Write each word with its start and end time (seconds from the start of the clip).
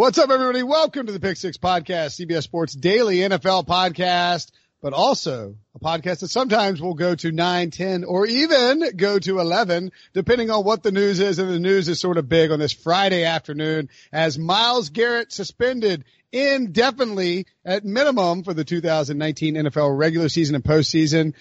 What's 0.00 0.16
up, 0.16 0.30
everybody? 0.30 0.62
Welcome 0.62 1.08
to 1.08 1.12
the 1.12 1.20
Pick 1.20 1.36
Six 1.36 1.58
Podcast, 1.58 2.18
CBS 2.18 2.44
Sports 2.44 2.72
Daily 2.72 3.16
NFL 3.16 3.66
Podcast, 3.66 4.50
but 4.80 4.94
also 4.94 5.56
a 5.74 5.78
podcast 5.78 6.20
that 6.20 6.30
sometimes 6.30 6.80
will 6.80 6.94
go 6.94 7.14
to 7.14 7.30
9, 7.30 7.70
10, 7.70 8.04
or 8.04 8.24
even 8.24 8.96
go 8.96 9.18
to 9.18 9.40
11, 9.40 9.92
depending 10.14 10.50
on 10.50 10.64
what 10.64 10.82
the 10.82 10.90
news 10.90 11.20
is. 11.20 11.38
And 11.38 11.50
the 11.50 11.58
news 11.58 11.86
is 11.86 12.00
sort 12.00 12.16
of 12.16 12.30
big 12.30 12.50
on 12.50 12.58
this 12.58 12.72
Friday 12.72 13.24
afternoon 13.24 13.90
as 14.10 14.38
Myles 14.38 14.88
Garrett 14.88 15.34
suspended 15.34 16.04
indefinitely 16.32 17.44
at 17.62 17.84
minimum 17.84 18.42
for 18.42 18.54
the 18.54 18.64
2019 18.64 19.54
NFL 19.54 19.98
regular 19.98 20.30
season 20.30 20.54
and 20.54 20.64
postseason 20.64 21.34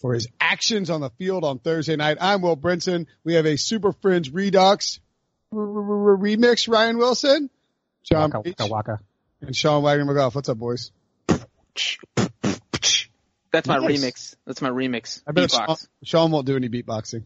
for 0.00 0.12
his 0.12 0.26
actions 0.40 0.90
on 0.90 1.00
the 1.00 1.10
field 1.10 1.44
on 1.44 1.60
Thursday 1.60 1.94
night. 1.94 2.18
I'm 2.20 2.42
Will 2.42 2.56
Brinson. 2.56 3.06
We 3.22 3.34
have 3.34 3.46
a 3.46 3.56
Super 3.56 3.92
Friends 3.92 4.28
Redux 4.28 4.98
remix, 5.54 6.68
Ryan 6.68 6.98
Wilson. 6.98 7.48
John 8.10 8.30
Waka, 8.30 8.42
waka, 8.58 8.66
waka. 8.68 9.00
and 9.40 9.54
Sean 9.56 9.82
Wagner 9.82 10.04
McGough. 10.04 10.34
What's 10.34 10.48
up, 10.48 10.58
boys? 10.58 10.92
That's 13.52 13.66
my 13.68 13.78
Nice. 13.78 14.00
remix. 14.04 14.36
That's 14.46 14.60
my 14.62 14.68
remix. 14.70 15.22
I 15.26 15.32
bet 15.32 15.50
Sean, 15.50 15.76
Sean 16.04 16.30
won't 16.30 16.46
do 16.46 16.56
any 16.56 16.68
beatboxing. 16.68 17.24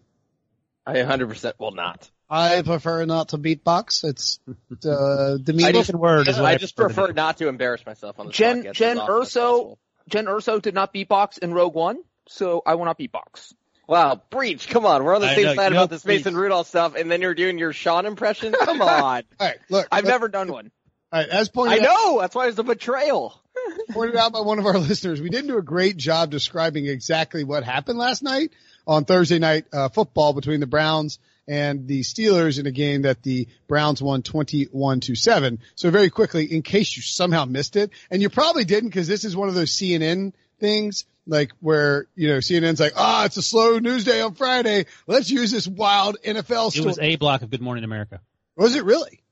I 0.86 0.94
100% 0.96 1.52
will 1.58 1.72
not. 1.72 2.08
I 2.28 2.62
prefer 2.62 3.04
not 3.04 3.30
to 3.30 3.38
beatbox. 3.38 4.04
It's 4.04 4.38
uh, 4.48 5.36
the 5.42 5.62
I 5.64 5.72
just- 5.72 5.92
word 5.92 6.28
is 6.28 6.36
what 6.36 6.44
I 6.46 6.52
I, 6.52 6.56
just 6.56 6.76
prefer. 6.76 6.94
prefer 7.06 7.12
not 7.12 7.38
to 7.38 7.48
embarrass 7.48 7.84
myself 7.84 8.18
on 8.20 8.26
the 8.26 8.32
Jen- 8.32 8.62
podcast. 8.64 8.72
Jen 8.74 8.96
as 8.96 8.98
often 9.02 9.14
as 9.14 9.26
Urso- 9.26 9.78
Jyn 10.10 10.24
Erso 10.26 10.62
did 10.62 10.74
not 10.74 10.94
beatbox 10.94 11.38
in 11.38 11.52
Rogue 11.52 11.74
One, 11.74 11.98
so 12.28 12.62
I 12.64 12.76
will 12.76 12.84
not 12.84 12.98
beatbox. 12.98 13.52
Wow, 13.90 14.22
Breech! 14.30 14.68
Come 14.68 14.86
on, 14.86 15.02
we're 15.02 15.16
on 15.16 15.20
the 15.20 15.26
I 15.26 15.34
same 15.34 15.46
know, 15.46 15.54
side 15.56 15.72
about 15.72 15.80
know, 15.80 15.86
this 15.86 16.04
Mason 16.04 16.36
Rudolph 16.36 16.68
stuff, 16.68 16.94
and 16.94 17.10
then 17.10 17.20
you're 17.20 17.34
doing 17.34 17.58
your 17.58 17.72
Sean 17.72 18.06
impression. 18.06 18.54
Come 18.64 18.80
on, 18.80 19.24
All 19.40 19.46
right, 19.48 19.58
look. 19.68 19.88
I've 19.90 20.04
look, 20.04 20.12
never 20.12 20.28
done 20.28 20.52
one. 20.52 20.70
All 21.10 21.20
right, 21.20 21.28
as 21.28 21.48
pointed 21.48 21.82
I 21.82 21.88
out, 21.88 21.92
know 21.92 22.20
that's 22.20 22.36
why 22.36 22.46
it's 22.46 22.58
a 22.60 22.62
betrayal. 22.62 23.42
pointed 23.90 24.14
out 24.14 24.30
by 24.30 24.42
one 24.42 24.60
of 24.60 24.66
our 24.66 24.78
listeners, 24.78 25.20
we 25.20 25.28
didn't 25.28 25.48
do 25.48 25.58
a 25.58 25.62
great 25.62 25.96
job 25.96 26.30
describing 26.30 26.86
exactly 26.86 27.42
what 27.42 27.64
happened 27.64 27.98
last 27.98 28.22
night 28.22 28.52
on 28.86 29.06
Thursday 29.06 29.40
night 29.40 29.64
uh, 29.72 29.88
football 29.88 30.34
between 30.34 30.60
the 30.60 30.68
Browns 30.68 31.18
and 31.48 31.88
the 31.88 32.02
Steelers 32.02 32.60
in 32.60 32.68
a 32.68 32.70
game 32.70 33.02
that 33.02 33.24
the 33.24 33.48
Browns 33.66 34.00
won 34.00 34.22
21 34.22 35.00
to 35.00 35.16
7. 35.16 35.58
So 35.74 35.90
very 35.90 36.10
quickly, 36.10 36.44
in 36.44 36.62
case 36.62 36.96
you 36.96 37.02
somehow 37.02 37.44
missed 37.44 37.74
it, 37.74 37.90
and 38.08 38.22
you 38.22 38.30
probably 38.30 38.64
didn't 38.64 38.90
because 38.90 39.08
this 39.08 39.24
is 39.24 39.34
one 39.34 39.48
of 39.48 39.56
those 39.56 39.72
CNN 39.72 40.32
things 40.60 41.06
like 41.30 41.52
where, 41.60 42.06
you 42.16 42.28
know, 42.28 42.38
CNN's 42.38 42.80
like, 42.80 42.94
ah, 42.96 43.24
it's 43.24 43.36
a 43.36 43.42
slow 43.42 43.78
news 43.78 44.04
day 44.04 44.20
on 44.20 44.34
Friday. 44.34 44.86
Let's 45.06 45.30
use 45.30 45.50
this 45.50 45.66
wild 45.66 46.18
NFL 46.24 46.76
It 46.76 46.84
was 46.84 46.98
a 46.98 47.16
block 47.16 47.42
of 47.42 47.50
Good 47.50 47.62
Morning 47.62 47.84
America. 47.84 48.20
Was 48.56 48.74
it 48.74 48.84
really? 48.84 49.22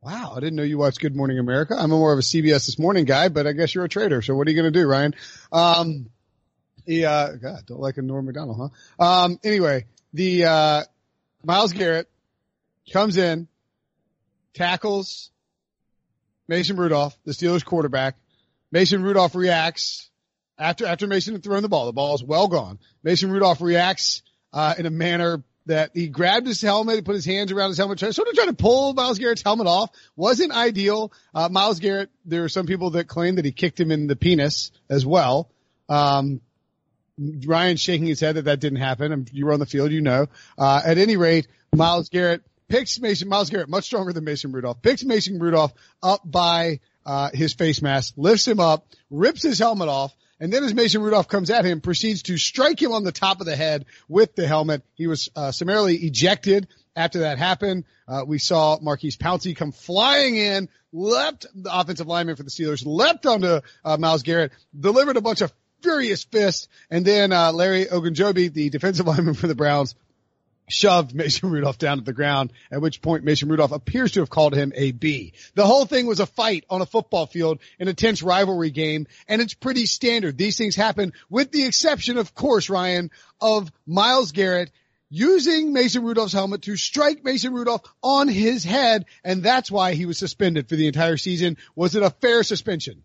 Wow, 0.00 0.32
I 0.34 0.40
didn't 0.40 0.56
know 0.56 0.62
you 0.62 0.78
watched 0.78 1.00
Good 1.00 1.14
Morning 1.14 1.38
America. 1.38 1.76
I'm 1.78 1.90
more 1.90 2.12
of 2.12 2.18
a 2.18 2.22
CBS 2.22 2.66
This 2.66 2.78
Morning 2.78 3.04
guy, 3.04 3.28
but 3.28 3.46
I 3.46 3.52
guess 3.52 3.74
you're 3.74 3.84
a 3.84 3.88
trader. 3.88 4.22
So 4.22 4.34
what 4.34 4.48
are 4.48 4.50
you 4.50 4.60
going 4.60 4.72
to 4.72 4.80
do, 4.80 4.86
Ryan? 4.86 5.14
Um, 5.52 6.10
the 6.86 7.04
uh, 7.04 7.32
God, 7.32 7.66
don't 7.66 7.80
like 7.80 7.98
a 7.98 8.02
Norm 8.02 8.24
Macdonald, 8.24 8.72
huh? 8.98 9.04
Um, 9.04 9.38
anyway, 9.44 9.84
the 10.14 10.46
uh, 10.46 10.82
Myles 11.44 11.74
Garrett 11.74 12.08
comes 12.90 13.16
in, 13.18 13.46
tackles 14.54 15.30
Mason 16.48 16.76
Rudolph, 16.76 17.16
the 17.24 17.32
Steelers 17.32 17.64
quarterback. 17.64 18.16
Mason 18.72 19.02
Rudolph 19.02 19.34
reacts 19.34 20.10
after 20.62 20.86
after 20.86 21.06
Mason 21.06 21.34
had 21.34 21.42
thrown 21.42 21.62
the 21.62 21.68
ball. 21.68 21.86
The 21.86 21.92
ball 21.92 22.14
is 22.14 22.22
well 22.22 22.48
gone. 22.48 22.78
Mason 23.02 23.30
Rudolph 23.30 23.60
reacts 23.60 24.22
uh, 24.52 24.74
in 24.78 24.86
a 24.86 24.90
manner 24.90 25.42
that 25.66 25.90
he 25.94 26.08
grabbed 26.08 26.46
his 26.46 26.60
helmet, 26.60 27.04
put 27.04 27.14
his 27.14 27.24
hands 27.24 27.52
around 27.52 27.68
his 27.68 27.78
helmet, 27.78 28.00
sort 28.00 28.28
of 28.28 28.34
trying 28.34 28.48
to 28.48 28.54
pull 28.54 28.94
Myles 28.94 29.18
Garrett's 29.18 29.42
helmet 29.42 29.66
off. 29.66 29.90
Wasn't 30.16 30.52
ideal. 30.52 31.12
Uh, 31.34 31.48
Myles 31.50 31.78
Garrett, 31.78 32.10
there 32.24 32.44
are 32.44 32.48
some 32.48 32.66
people 32.66 32.90
that 32.90 33.06
claim 33.06 33.36
that 33.36 33.44
he 33.44 33.52
kicked 33.52 33.78
him 33.78 33.90
in 33.90 34.06
the 34.06 34.16
penis 34.16 34.72
as 34.90 35.06
well. 35.06 35.50
Um, 35.88 36.40
Ryan 37.18 37.76
shaking 37.76 38.06
his 38.06 38.20
head 38.20 38.36
that 38.36 38.46
that 38.46 38.60
didn't 38.60 38.80
happen. 38.80 39.12
And 39.12 39.30
You 39.32 39.46
were 39.46 39.52
on 39.52 39.60
the 39.60 39.66
field, 39.66 39.92
you 39.92 40.00
know. 40.00 40.26
Uh, 40.58 40.80
at 40.84 40.98
any 40.98 41.16
rate, 41.16 41.46
Myles 41.72 42.08
Garrett 42.08 42.42
picks 42.68 42.98
Mason, 42.98 43.28
Myles 43.28 43.50
Garrett, 43.50 43.68
much 43.68 43.84
stronger 43.84 44.12
than 44.12 44.24
Mason 44.24 44.50
Rudolph, 44.50 44.82
picks 44.82 45.04
Mason 45.04 45.38
Rudolph 45.38 45.72
up 46.02 46.22
by, 46.24 46.80
uh, 47.04 47.30
his 47.32 47.52
face 47.54 47.82
mask, 47.82 48.14
lifts 48.16 48.48
him 48.48 48.58
up, 48.58 48.86
rips 49.10 49.42
his 49.42 49.58
helmet 49.58 49.88
off, 49.88 50.12
and 50.42 50.52
then 50.52 50.64
as 50.64 50.74
Mason 50.74 51.00
Rudolph 51.02 51.28
comes 51.28 51.50
at 51.50 51.64
him, 51.64 51.80
proceeds 51.80 52.24
to 52.24 52.36
strike 52.36 52.82
him 52.82 52.90
on 52.90 53.04
the 53.04 53.12
top 53.12 53.40
of 53.40 53.46
the 53.46 53.54
head 53.54 53.84
with 54.08 54.34
the 54.34 54.44
helmet. 54.44 54.82
He 54.94 55.06
was, 55.06 55.30
uh, 55.36 55.52
summarily 55.52 55.94
ejected 55.98 56.66
after 56.96 57.20
that 57.20 57.38
happened. 57.38 57.84
Uh, 58.08 58.24
we 58.26 58.38
saw 58.38 58.76
Maurkice 58.82 59.16
Pouncey 59.16 59.54
come 59.54 59.70
flying 59.70 60.36
in, 60.36 60.68
leapt 60.92 61.46
the 61.54 61.72
offensive 61.72 62.08
lineman 62.08 62.34
for 62.34 62.42
the 62.42 62.50
Steelers, 62.50 62.84
leapt 62.84 63.24
onto, 63.24 63.60
uh, 63.84 63.96
Myles 63.98 64.24
Garrett, 64.24 64.50
delivered 64.78 65.16
a 65.16 65.20
bunch 65.20 65.42
of 65.42 65.52
furious 65.80 66.24
fists, 66.24 66.66
and 66.90 67.04
then, 67.04 67.30
uh, 67.30 67.52
Larry 67.52 67.86
Ogunjobi, 67.86 68.52
the 68.52 68.68
defensive 68.68 69.06
lineman 69.06 69.34
for 69.34 69.46
the 69.46 69.54
Browns, 69.54 69.94
shoved 70.68 71.14
Mason 71.14 71.50
Rudolph 71.50 71.78
down 71.78 71.98
to 71.98 72.04
the 72.04 72.12
ground, 72.12 72.52
at 72.70 72.80
which 72.80 73.02
point 73.02 73.24
Mason 73.24 73.48
Rudolph 73.48 73.72
appears 73.72 74.12
to 74.12 74.20
have 74.20 74.30
called 74.30 74.54
him 74.54 74.72
a 74.74 74.92
B. 74.92 75.32
The 75.54 75.66
whole 75.66 75.84
thing 75.84 76.06
was 76.06 76.20
a 76.20 76.26
fight 76.26 76.64
on 76.70 76.82
a 76.82 76.86
football 76.86 77.26
field 77.26 77.60
in 77.78 77.88
a 77.88 77.94
tense 77.94 78.22
rivalry 78.22 78.70
game, 78.70 79.06
and 79.28 79.40
it's 79.40 79.54
pretty 79.54 79.86
standard. 79.86 80.38
These 80.38 80.56
things 80.56 80.76
happen 80.76 81.12
with 81.28 81.52
the 81.52 81.64
exception, 81.64 82.16
of 82.16 82.34
course, 82.34 82.70
Ryan, 82.70 83.10
of 83.40 83.70
Myles 83.86 84.32
Garrett 84.32 84.70
using 85.12 85.74
Mason 85.74 86.02
Rudolph's 86.02 86.32
helmet 86.32 86.62
to 86.62 86.74
strike 86.74 87.22
Mason 87.22 87.52
Rudolph 87.52 87.82
on 88.02 88.28
his 88.28 88.64
head, 88.64 89.04
and 89.22 89.42
that's 89.42 89.70
why 89.70 89.92
he 89.92 90.06
was 90.06 90.16
suspended 90.16 90.68
for 90.68 90.76
the 90.76 90.86
entire 90.86 91.18
season. 91.18 91.58
Was 91.76 91.94
it 91.94 92.02
a 92.02 92.08
fair 92.08 92.42
suspension? 92.42 93.02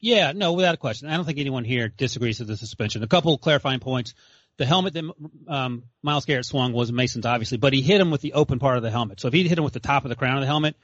Yeah, 0.00 0.32
no, 0.32 0.52
without 0.52 0.74
a 0.74 0.78
question. 0.78 1.08
I 1.08 1.16
don't 1.16 1.24
think 1.24 1.38
anyone 1.38 1.64
here 1.64 1.88
disagrees 1.88 2.40
with 2.40 2.48
the 2.48 2.56
suspension. 2.56 3.02
A 3.02 3.06
couple 3.06 3.38
clarifying 3.38 3.80
points. 3.80 4.14
The 4.58 4.66
helmet 4.66 4.94
that 4.94 5.04
um, 5.48 5.84
Myles 6.02 6.24
Garrett 6.24 6.46
swung 6.46 6.72
was 6.72 6.90
Mason's, 6.90 7.26
obviously, 7.26 7.58
but 7.58 7.72
he 7.72 7.82
hit 7.82 8.00
him 8.00 8.10
with 8.10 8.22
the 8.22 8.32
open 8.32 8.58
part 8.58 8.76
of 8.76 8.82
the 8.82 8.90
helmet. 8.90 9.20
So 9.20 9.28
if 9.28 9.34
he 9.34 9.46
hit 9.46 9.58
him 9.58 9.64
with 9.64 9.74
the 9.74 9.80
top 9.80 10.04
of 10.04 10.08
the 10.08 10.16
crown 10.16 10.36
of 10.36 10.40
the 10.40 10.46
helmet, 10.46 10.76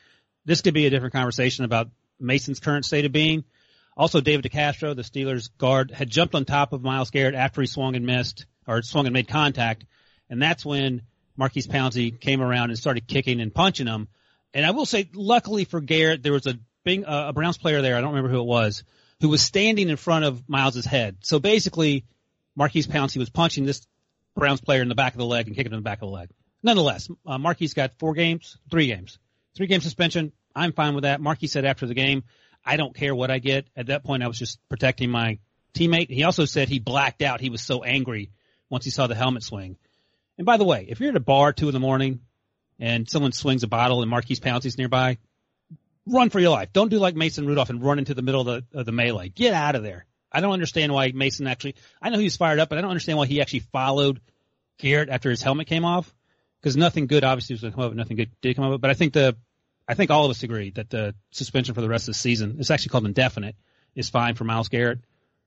this 0.44 0.60
could 0.60 0.74
be 0.74 0.86
a 0.86 0.90
different 0.90 1.14
conversation 1.14 1.64
about 1.64 1.88
Mason's 2.20 2.60
current 2.60 2.84
state 2.84 3.04
of 3.04 3.12
being. 3.12 3.44
Also, 3.96 4.20
David 4.20 4.50
DeCastro, 4.50 4.94
the 4.94 5.02
Steelers 5.02 5.50
guard, 5.56 5.90
had 5.90 6.10
jumped 6.10 6.34
on 6.34 6.44
top 6.44 6.72
of 6.72 6.82
Myles 6.82 7.10
Garrett 7.10 7.34
after 7.34 7.60
he 7.60 7.66
swung 7.66 7.96
and 7.96 8.06
missed, 8.06 8.46
or 8.66 8.82
swung 8.82 9.06
and 9.06 9.12
made 9.12 9.28
contact, 9.28 9.84
and 10.30 10.40
that's 10.40 10.64
when 10.64 11.02
Maurkice 11.36 11.66
Pouncey 11.66 12.18
came 12.18 12.40
around 12.40 12.70
and 12.70 12.78
started 12.78 13.06
kicking 13.06 13.40
and 13.40 13.54
punching 13.54 13.86
him. 13.86 14.08
And 14.54 14.64
I 14.64 14.70
will 14.70 14.86
say, 14.86 15.08
luckily 15.14 15.64
for 15.64 15.80
Garrett, 15.80 16.22
there 16.22 16.32
was 16.32 16.46
a 16.46 16.58
Bing, 16.84 17.04
uh, 17.04 17.28
a 17.28 17.32
Browns 17.32 17.58
player 17.58 17.80
there, 17.80 17.96
I 17.96 18.00
don't 18.00 18.10
remember 18.10 18.30
who 18.30 18.40
it 18.40 18.46
was, 18.46 18.82
who 19.20 19.28
was 19.28 19.42
standing 19.42 19.88
in 19.88 19.96
front 19.96 20.24
of 20.24 20.42
Myles's 20.48 20.84
head. 20.84 21.18
So 21.20 21.38
basically, 21.38 22.04
Maurkice 22.56 22.86
Pouncey 22.86 23.18
was 23.18 23.30
punching 23.30 23.64
this 23.64 23.86
Browns 24.34 24.60
player 24.60 24.82
in 24.82 24.88
the 24.88 24.94
back 24.94 25.12
of 25.12 25.18
the 25.18 25.26
leg 25.26 25.46
and 25.46 25.56
kicking 25.56 25.72
him 25.72 25.78
in 25.78 25.80
the 25.80 25.88
back 25.88 26.02
of 26.02 26.08
the 26.08 26.14
leg. 26.14 26.30
Nonetheless, 26.62 27.08
uh, 27.26 27.38
Maurkice 27.38 27.74
got 27.74 27.98
four 27.98 28.14
games, 28.14 28.56
three 28.70 28.86
games, 28.86 29.18
three 29.54 29.66
game 29.66 29.80
suspension. 29.80 30.32
I'm 30.54 30.72
fine 30.72 30.94
with 30.94 31.02
that. 31.02 31.20
Maurkice 31.20 31.52
said 31.52 31.64
after 31.64 31.86
the 31.86 31.94
game, 31.94 32.24
I 32.64 32.76
don't 32.76 32.94
care 32.94 33.14
what 33.14 33.30
I 33.30 33.38
get. 33.38 33.66
At 33.76 33.86
that 33.86 34.04
point, 34.04 34.22
I 34.22 34.28
was 34.28 34.38
just 34.38 34.58
protecting 34.68 35.10
my 35.10 35.38
teammate. 35.74 36.10
He 36.10 36.24
also 36.24 36.44
said 36.44 36.68
he 36.68 36.78
blacked 36.78 37.22
out. 37.22 37.40
He 37.40 37.50
was 37.50 37.62
so 37.62 37.82
angry 37.82 38.30
once 38.70 38.84
he 38.84 38.90
saw 38.90 39.06
the 39.06 39.14
helmet 39.14 39.42
swing. 39.42 39.76
And 40.38 40.46
by 40.46 40.56
the 40.56 40.64
way, 40.64 40.86
if 40.88 41.00
you're 41.00 41.10
at 41.10 41.16
a 41.16 41.20
bar 41.20 41.52
two 41.52 41.68
in 41.68 41.74
the 41.74 41.80
morning 41.80 42.20
and 42.78 43.08
someone 43.08 43.32
swings 43.32 43.62
a 43.62 43.68
bottle 43.68 44.02
and 44.02 44.10
Maurkice 44.10 44.40
Pouncey's 44.40 44.78
nearby, 44.78 45.18
run 46.06 46.30
for 46.30 46.40
your 46.40 46.50
life. 46.50 46.72
Don't 46.72 46.88
do 46.88 46.98
like 46.98 47.14
Mason 47.14 47.46
Rudolph 47.46 47.70
and 47.70 47.82
run 47.82 47.98
into 47.98 48.14
the 48.14 48.22
middle 48.22 48.40
of 48.40 48.46
the, 48.46 48.78
of 48.78 48.86
the 48.86 48.92
melee. 48.92 49.28
Get 49.28 49.54
out 49.54 49.74
of 49.74 49.82
there. 49.82 50.06
I 50.32 50.40
don't 50.40 50.52
understand 50.52 50.92
why 50.92 51.12
Mason 51.12 51.46
actually, 51.46 51.76
I 52.00 52.10
know 52.10 52.18
he 52.18 52.24
was 52.24 52.36
fired 52.36 52.58
up, 52.58 52.68
but 52.68 52.78
I 52.78 52.80
don't 52.80 52.90
understand 52.90 53.18
why 53.18 53.26
he 53.26 53.40
actually 53.40 53.60
followed 53.60 54.20
Garrett 54.78 55.08
after 55.08 55.30
his 55.30 55.42
helmet 55.42 55.66
came 55.66 55.84
off. 55.84 56.12
Cause 56.62 56.76
nothing 56.76 57.08
good 57.08 57.24
obviously 57.24 57.54
was 57.54 57.62
going 57.62 57.72
to 57.72 57.76
come 57.76 57.84
up, 57.86 57.94
nothing 57.94 58.16
good 58.16 58.30
did 58.40 58.54
come 58.54 58.72
up. 58.72 58.80
But 58.80 58.90
I 58.90 58.94
think 58.94 59.14
the, 59.14 59.36
I 59.88 59.94
think 59.94 60.12
all 60.12 60.24
of 60.24 60.30
us 60.30 60.44
agree 60.44 60.70
that 60.70 60.90
the 60.90 61.14
suspension 61.32 61.74
for 61.74 61.80
the 61.80 61.88
rest 61.88 62.04
of 62.04 62.14
the 62.14 62.18
season, 62.18 62.56
it's 62.60 62.70
actually 62.70 62.90
called 62.90 63.04
indefinite, 63.04 63.56
is 63.96 64.08
fine 64.08 64.36
for 64.36 64.44
Myles 64.44 64.68
Garrett. 64.68 65.00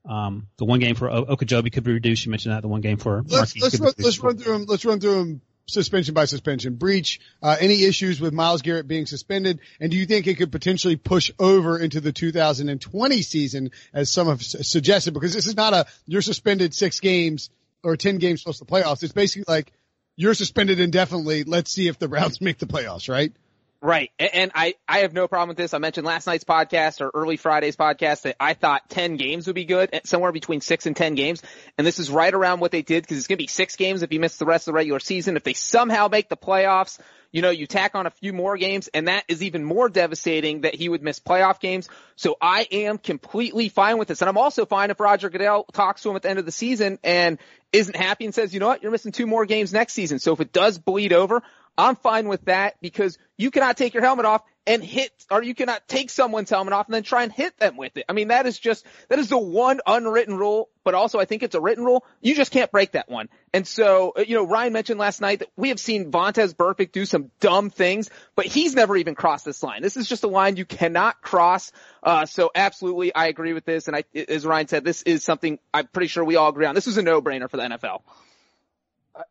Um, 0.04 0.48
the 0.58 0.66
one 0.66 0.78
game 0.78 0.94
for 0.94 1.10
o- 1.10 1.24
Okajobi 1.24 1.72
could 1.72 1.84
be 1.84 1.92
reduced. 1.92 2.26
You 2.26 2.30
mentioned 2.30 2.54
that 2.54 2.60
the 2.60 2.68
one 2.68 2.82
game 2.82 2.98
for 2.98 3.22
Let's 3.26 3.56
Maurkice 3.56 3.62
let's 3.62 3.76
could 3.76 3.80
be 3.80 3.84
run, 3.86 3.94
let's 3.98 4.18
run 4.20 4.36
through 4.36 4.52
them. 4.52 4.64
Let's 4.68 4.84
run 4.84 5.00
through 5.00 5.14
them 5.14 5.40
suspension 5.66 6.14
by 6.14 6.24
suspension, 6.24 6.74
Breech, 6.74 7.20
uh, 7.42 7.56
any 7.58 7.84
issues 7.84 8.20
with 8.20 8.32
Myles 8.32 8.62
Garrett 8.62 8.86
being 8.86 9.06
suspended, 9.06 9.60
and 9.80 9.90
do 9.90 9.96
you 9.96 10.06
think 10.06 10.26
it 10.26 10.36
could 10.36 10.52
potentially 10.52 10.96
push 10.96 11.30
over 11.38 11.78
into 11.78 12.00
the 12.00 12.12
2020 12.12 13.22
season 13.22 13.70
as 13.92 14.10
some 14.10 14.28
have 14.28 14.42
suggested? 14.42 15.14
Because 15.14 15.34
this 15.34 15.46
is 15.46 15.56
not 15.56 15.74
a 15.74 15.86
you're 16.06 16.22
suspended 16.22 16.74
six 16.74 17.00
games 17.00 17.50
or 17.82 17.96
10 17.96 18.18
games 18.18 18.42
plus 18.42 18.58
the 18.58 18.64
playoffs. 18.64 19.02
It's 19.02 19.12
basically 19.12 19.52
like 19.52 19.72
you're 20.16 20.34
suspended 20.34 20.80
indefinitely. 20.80 21.44
Let's 21.44 21.72
see 21.72 21.88
if 21.88 21.98
the 21.98 22.08
Browns 22.08 22.40
make 22.40 22.58
the 22.58 22.66
playoffs, 22.66 23.08
right? 23.08 23.32
Right. 23.82 24.10
And 24.18 24.52
I, 24.54 24.74
I 24.88 24.98
have 25.00 25.12
no 25.12 25.28
problem 25.28 25.48
with 25.48 25.58
this. 25.58 25.74
I 25.74 25.78
mentioned 25.78 26.06
last 26.06 26.26
night's 26.26 26.44
podcast 26.44 27.00
or 27.00 27.10
early 27.12 27.36
Friday's 27.36 27.76
podcast 27.76 28.22
that 28.22 28.36
I 28.40 28.54
thought 28.54 28.88
10 28.88 29.16
games 29.16 29.46
would 29.46 29.54
be 29.54 29.64
good, 29.64 29.90
eh, 29.92 30.00
somewhere 30.04 30.32
between 30.32 30.60
six 30.60 30.86
and 30.86 30.96
10 30.96 31.14
games. 31.14 31.42
And 31.76 31.86
this 31.86 31.98
is 31.98 32.10
right 32.10 32.32
around 32.32 32.60
what 32.60 32.72
they 32.72 32.82
did 32.82 33.02
because 33.02 33.18
it's 33.18 33.26
going 33.26 33.36
to 33.36 33.42
be 33.42 33.48
six 33.48 33.76
games 33.76 34.02
if 34.02 34.12
you 34.12 34.20
miss 34.20 34.38
the 34.38 34.46
rest 34.46 34.66
of 34.66 34.72
the 34.72 34.76
regular 34.76 34.98
season. 34.98 35.36
If 35.36 35.44
they 35.44 35.52
somehow 35.52 36.08
make 36.08 36.28
the 36.28 36.36
playoffs, 36.36 36.98
you 37.32 37.42
know, 37.42 37.50
you 37.50 37.66
tack 37.66 37.94
on 37.94 38.06
a 38.06 38.10
few 38.10 38.32
more 38.32 38.56
games 38.56 38.88
and 38.88 39.08
that 39.08 39.24
is 39.28 39.42
even 39.42 39.62
more 39.62 39.90
devastating 39.90 40.62
that 40.62 40.74
he 40.74 40.88
would 40.88 41.02
miss 41.02 41.20
playoff 41.20 41.60
games. 41.60 41.88
So 42.16 42.36
I 42.40 42.66
am 42.70 42.96
completely 42.96 43.68
fine 43.68 43.98
with 43.98 44.08
this. 44.08 44.22
And 44.22 44.28
I'm 44.30 44.38
also 44.38 44.64
fine 44.64 44.90
if 44.90 44.98
Roger 44.98 45.28
Goodell 45.28 45.64
talks 45.72 46.02
to 46.02 46.10
him 46.10 46.16
at 46.16 46.22
the 46.22 46.30
end 46.30 46.38
of 46.38 46.46
the 46.46 46.52
season 46.52 46.98
and 47.04 47.38
isn't 47.72 47.96
happy 47.96 48.24
and 48.24 48.34
says, 48.34 48.54
you 48.54 48.60
know 48.60 48.68
what, 48.68 48.82
you're 48.82 48.92
missing 48.92 49.12
two 49.12 49.26
more 49.26 49.44
games 49.44 49.72
next 49.72 49.92
season. 49.92 50.18
So 50.18 50.32
if 50.32 50.40
it 50.40 50.52
does 50.52 50.78
bleed 50.78 51.12
over, 51.12 51.42
I'm 51.78 51.96
fine 51.96 52.28
with 52.28 52.44
that 52.46 52.76
because 52.80 53.18
you 53.36 53.50
cannot 53.50 53.76
take 53.76 53.94
your 53.94 54.02
helmet 54.02 54.24
off 54.24 54.42
and 54.66 54.82
hit, 54.82 55.12
or 55.30 55.42
you 55.42 55.54
cannot 55.54 55.86
take 55.86 56.10
someone's 56.10 56.50
helmet 56.50 56.72
off 56.72 56.86
and 56.86 56.94
then 56.94 57.04
try 57.04 57.22
and 57.22 57.30
hit 57.30 57.56
them 57.58 57.76
with 57.76 57.96
it. 57.96 58.04
I 58.08 58.12
mean, 58.14 58.28
that 58.28 58.46
is 58.46 58.58
just, 58.58 58.84
that 59.08 59.18
is 59.18 59.28
the 59.28 59.38
one 59.38 59.80
unwritten 59.86 60.36
rule, 60.36 60.70
but 60.82 60.94
also 60.94 61.20
I 61.20 61.24
think 61.24 61.44
it's 61.44 61.54
a 61.54 61.60
written 61.60 61.84
rule. 61.84 62.04
You 62.20 62.34
just 62.34 62.50
can't 62.50 62.70
break 62.72 62.92
that 62.92 63.08
one. 63.08 63.28
And 63.52 63.66
so, 63.66 64.12
uh, 64.18 64.22
you 64.22 64.34
know, 64.34 64.44
Ryan 64.44 64.72
mentioned 64.72 64.98
last 64.98 65.20
night 65.20 65.38
that 65.38 65.50
we 65.56 65.68
have 65.68 65.78
seen 65.78 66.10
Vontaze 66.10 66.54
Burfict 66.54 66.90
do 66.90 67.04
some 67.04 67.30
dumb 67.38 67.70
things, 67.70 68.10
but 68.34 68.46
he's 68.46 68.74
never 68.74 68.96
even 68.96 69.14
crossed 69.14 69.44
this 69.44 69.62
line. 69.62 69.82
This 69.82 69.96
is 69.96 70.08
just 70.08 70.24
a 70.24 70.28
line 70.28 70.56
you 70.56 70.64
cannot 70.64 71.22
cross. 71.22 71.70
Uh, 72.02 72.26
so 72.26 72.50
absolutely, 72.52 73.14
I 73.14 73.26
agree 73.28 73.52
with 73.52 73.64
this. 73.64 73.86
And 73.86 73.96
I, 73.96 74.04
as 74.28 74.44
Ryan 74.44 74.66
said, 74.66 74.84
this 74.84 75.02
is 75.02 75.22
something 75.22 75.60
I'm 75.72 75.86
pretty 75.86 76.08
sure 76.08 76.24
we 76.24 76.36
all 76.36 76.48
agree 76.48 76.66
on. 76.66 76.74
This 76.74 76.88
is 76.88 76.96
a 76.96 77.02
no-brainer 77.02 77.48
for 77.48 77.56
the 77.56 77.62
NFL. 77.62 78.00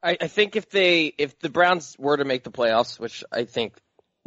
I, 0.02 0.18
I 0.22 0.28
think 0.28 0.56
if 0.56 0.70
they 0.70 1.14
if 1.18 1.40
the 1.40 1.50
Browns 1.50 1.96
were 1.98 2.18
to 2.18 2.26
make 2.26 2.44
the 2.44 2.52
playoffs, 2.52 3.00
which 3.00 3.24
I 3.32 3.46
think 3.46 3.74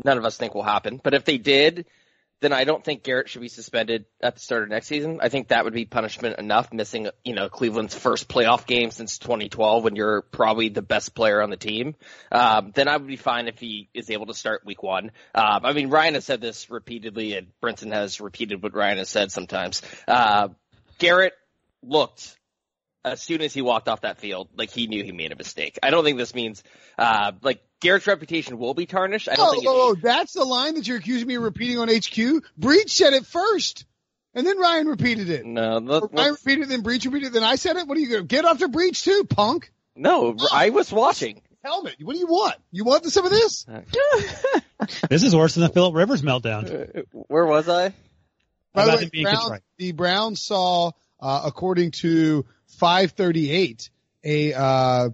none 0.04 0.18
of 0.18 0.24
us 0.24 0.36
think 0.36 0.54
will 0.54 0.62
happen, 0.62 1.00
but 1.02 1.14
if 1.14 1.24
they 1.24 1.38
did, 1.38 1.86
then 2.40 2.52
I 2.52 2.64
don't 2.64 2.84
think 2.84 3.02
Garrett 3.02 3.28
should 3.28 3.40
be 3.40 3.48
suspended 3.48 4.04
at 4.20 4.34
the 4.34 4.40
start 4.40 4.62
of 4.62 4.68
next 4.68 4.86
season. 4.86 5.18
I 5.20 5.28
think 5.28 5.48
that 5.48 5.64
would 5.64 5.72
be 5.72 5.84
punishment 5.84 6.38
enough, 6.38 6.72
missing 6.72 7.08
you 7.24 7.34
know 7.34 7.48
Cleveland's 7.48 7.94
first 7.94 8.28
playoff 8.28 8.66
game 8.66 8.90
since 8.90 9.18
2012 9.18 9.82
when 9.82 9.96
you're 9.96 10.22
probably 10.22 10.68
the 10.68 10.82
best 10.82 11.14
player 11.14 11.42
on 11.42 11.50
the 11.50 11.56
team. 11.56 11.96
Um, 12.30 12.72
then 12.74 12.86
I 12.86 12.96
would 12.96 13.08
be 13.08 13.16
fine 13.16 13.48
if 13.48 13.58
he 13.58 13.88
is 13.94 14.10
able 14.10 14.26
to 14.26 14.34
start 14.34 14.64
week 14.64 14.82
one. 14.82 15.10
Um, 15.34 15.64
I 15.64 15.72
mean 15.72 15.90
Ryan 15.90 16.14
has 16.14 16.24
said 16.24 16.40
this 16.40 16.70
repeatedly, 16.70 17.34
and 17.34 17.48
Brinson 17.62 17.92
has 17.92 18.20
repeated 18.20 18.62
what 18.62 18.74
Ryan 18.74 18.98
has 18.98 19.08
said 19.08 19.32
sometimes. 19.32 19.82
Uh, 20.06 20.48
Garrett 20.98 21.34
looked 21.82 22.37
as 23.12 23.22
soon 23.22 23.40
as 23.42 23.52
he 23.54 23.62
walked 23.62 23.88
off 23.88 24.02
that 24.02 24.18
field, 24.18 24.48
like 24.56 24.70
he 24.70 24.86
knew 24.86 25.02
he 25.04 25.12
made 25.12 25.32
a 25.32 25.36
mistake. 25.36 25.78
I 25.82 25.90
don't 25.90 26.04
think 26.04 26.18
this 26.18 26.34
means 26.34 26.62
uh 26.98 27.32
like 27.42 27.62
Garrett's 27.80 28.06
reputation 28.06 28.58
will 28.58 28.74
be 28.74 28.86
tarnished. 28.86 29.28
I 29.28 29.34
don't 29.36 29.48
Oh, 29.48 29.52
think 29.52 29.64
oh, 29.68 29.90
oh, 29.90 29.94
that's 30.00 30.32
the 30.32 30.44
line 30.44 30.74
that 30.74 30.86
you're 30.88 30.98
accusing 30.98 31.28
me 31.28 31.36
of 31.36 31.42
repeating 31.42 31.78
on 31.78 31.88
HQ. 31.88 32.42
Breech 32.56 32.92
said 32.92 33.12
it 33.12 33.24
first, 33.26 33.84
and 34.34 34.46
then 34.46 34.58
Ryan 34.58 34.86
repeated 34.88 35.30
it. 35.30 35.44
no, 35.46 35.78
let, 35.78 36.02
Or 36.02 36.08
Ryan 36.12 36.32
repeated 36.32 36.62
it, 36.64 36.68
then 36.70 36.80
Breech 36.82 37.04
repeated 37.04 37.28
it, 37.28 37.32
then 37.34 37.44
I 37.44 37.54
said 37.56 37.76
it. 37.76 37.86
What 37.86 37.96
are 37.96 38.00
you 38.00 38.08
going 38.08 38.22
to 38.22 38.26
get 38.26 38.44
off 38.44 38.58
the 38.58 38.68
Breach 38.68 39.02
too, 39.04 39.24
punk? 39.28 39.70
no, 39.94 40.36
I 40.52 40.70
was 40.70 40.90
watching. 40.92 41.42
Helmet. 41.64 41.96
What 42.00 42.12
do 42.14 42.18
you 42.20 42.26
want? 42.28 42.54
You 42.70 42.84
want 42.84 43.04
some 43.06 43.24
of 43.24 43.30
this? 43.32 43.66
This 45.10 45.22
is 45.24 45.34
worse 45.34 45.54
than 45.54 45.62
the 45.64 45.68
Philip 45.70 45.94
Rivers 45.94 46.22
meltdown. 46.22 46.98
Uh, 46.98 47.02
Where 47.12 47.44
was 47.46 47.68
I? 47.68 47.88
By 48.72 48.84
the 48.84 48.90
About 48.92 48.98
way, 49.00 49.10
him 49.12 49.22
Browns- 49.24 49.60
the 49.76 49.92
Browns 49.92 50.40
saw, 50.42 50.92
uh, 51.20 51.42
according 51.44 51.90
to 52.02 52.46
538, 52.68 53.90
a 54.24 54.54
uh, 54.54 55.08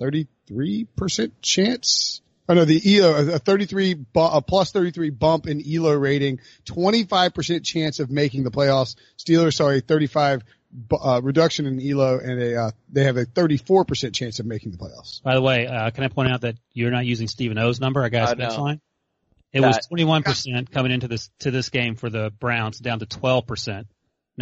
33% 0.00 1.32
chance. 1.40 2.20
Oh 2.48 2.54
no, 2.54 2.64
the 2.64 2.98
ELO, 2.98 3.34
a 3.34 3.38
33, 3.38 3.94
bu- 3.94 4.20
a 4.20 4.42
plus 4.42 4.72
33 4.72 5.10
bump 5.10 5.46
in 5.46 5.62
ELO 5.66 5.94
rating, 5.94 6.40
25% 6.66 7.64
chance 7.64 8.00
of 8.00 8.10
making 8.10 8.44
the 8.44 8.50
playoffs. 8.50 8.96
Steelers 9.16 9.54
saw 9.54 9.70
a 9.70 9.80
35 9.80 10.42
bu- 10.72 10.96
uh, 10.96 11.20
reduction 11.20 11.66
in 11.66 11.80
ELO 11.80 12.18
and 12.18 12.42
a, 12.42 12.56
uh, 12.56 12.70
they 12.90 13.04
have 13.04 13.16
a 13.16 13.24
34% 13.24 14.12
chance 14.12 14.40
of 14.40 14.46
making 14.46 14.72
the 14.72 14.78
playoffs. 14.78 15.22
By 15.22 15.34
the 15.34 15.42
way, 15.42 15.66
uh, 15.66 15.90
can 15.90 16.04
I 16.04 16.08
point 16.08 16.32
out 16.32 16.40
that 16.42 16.56
you're 16.72 16.90
not 16.90 17.06
using 17.06 17.28
Stephen 17.28 17.58
Oh's 17.58 17.80
number, 17.80 18.02
our 18.02 18.10
guy's 18.10 18.30
I 18.30 18.34
bench 18.34 18.56
know. 18.56 18.64
line? 18.64 18.80
It 19.52 19.60
was 19.60 19.86
21% 19.92 20.70
coming 20.70 20.92
into 20.92 21.08
this, 21.08 21.30
to 21.40 21.50
this 21.50 21.68
game 21.68 21.94
for 21.94 22.08
the 22.08 22.30
Browns 22.40 22.78
down 22.78 23.00
to 23.00 23.06
12% 23.06 23.84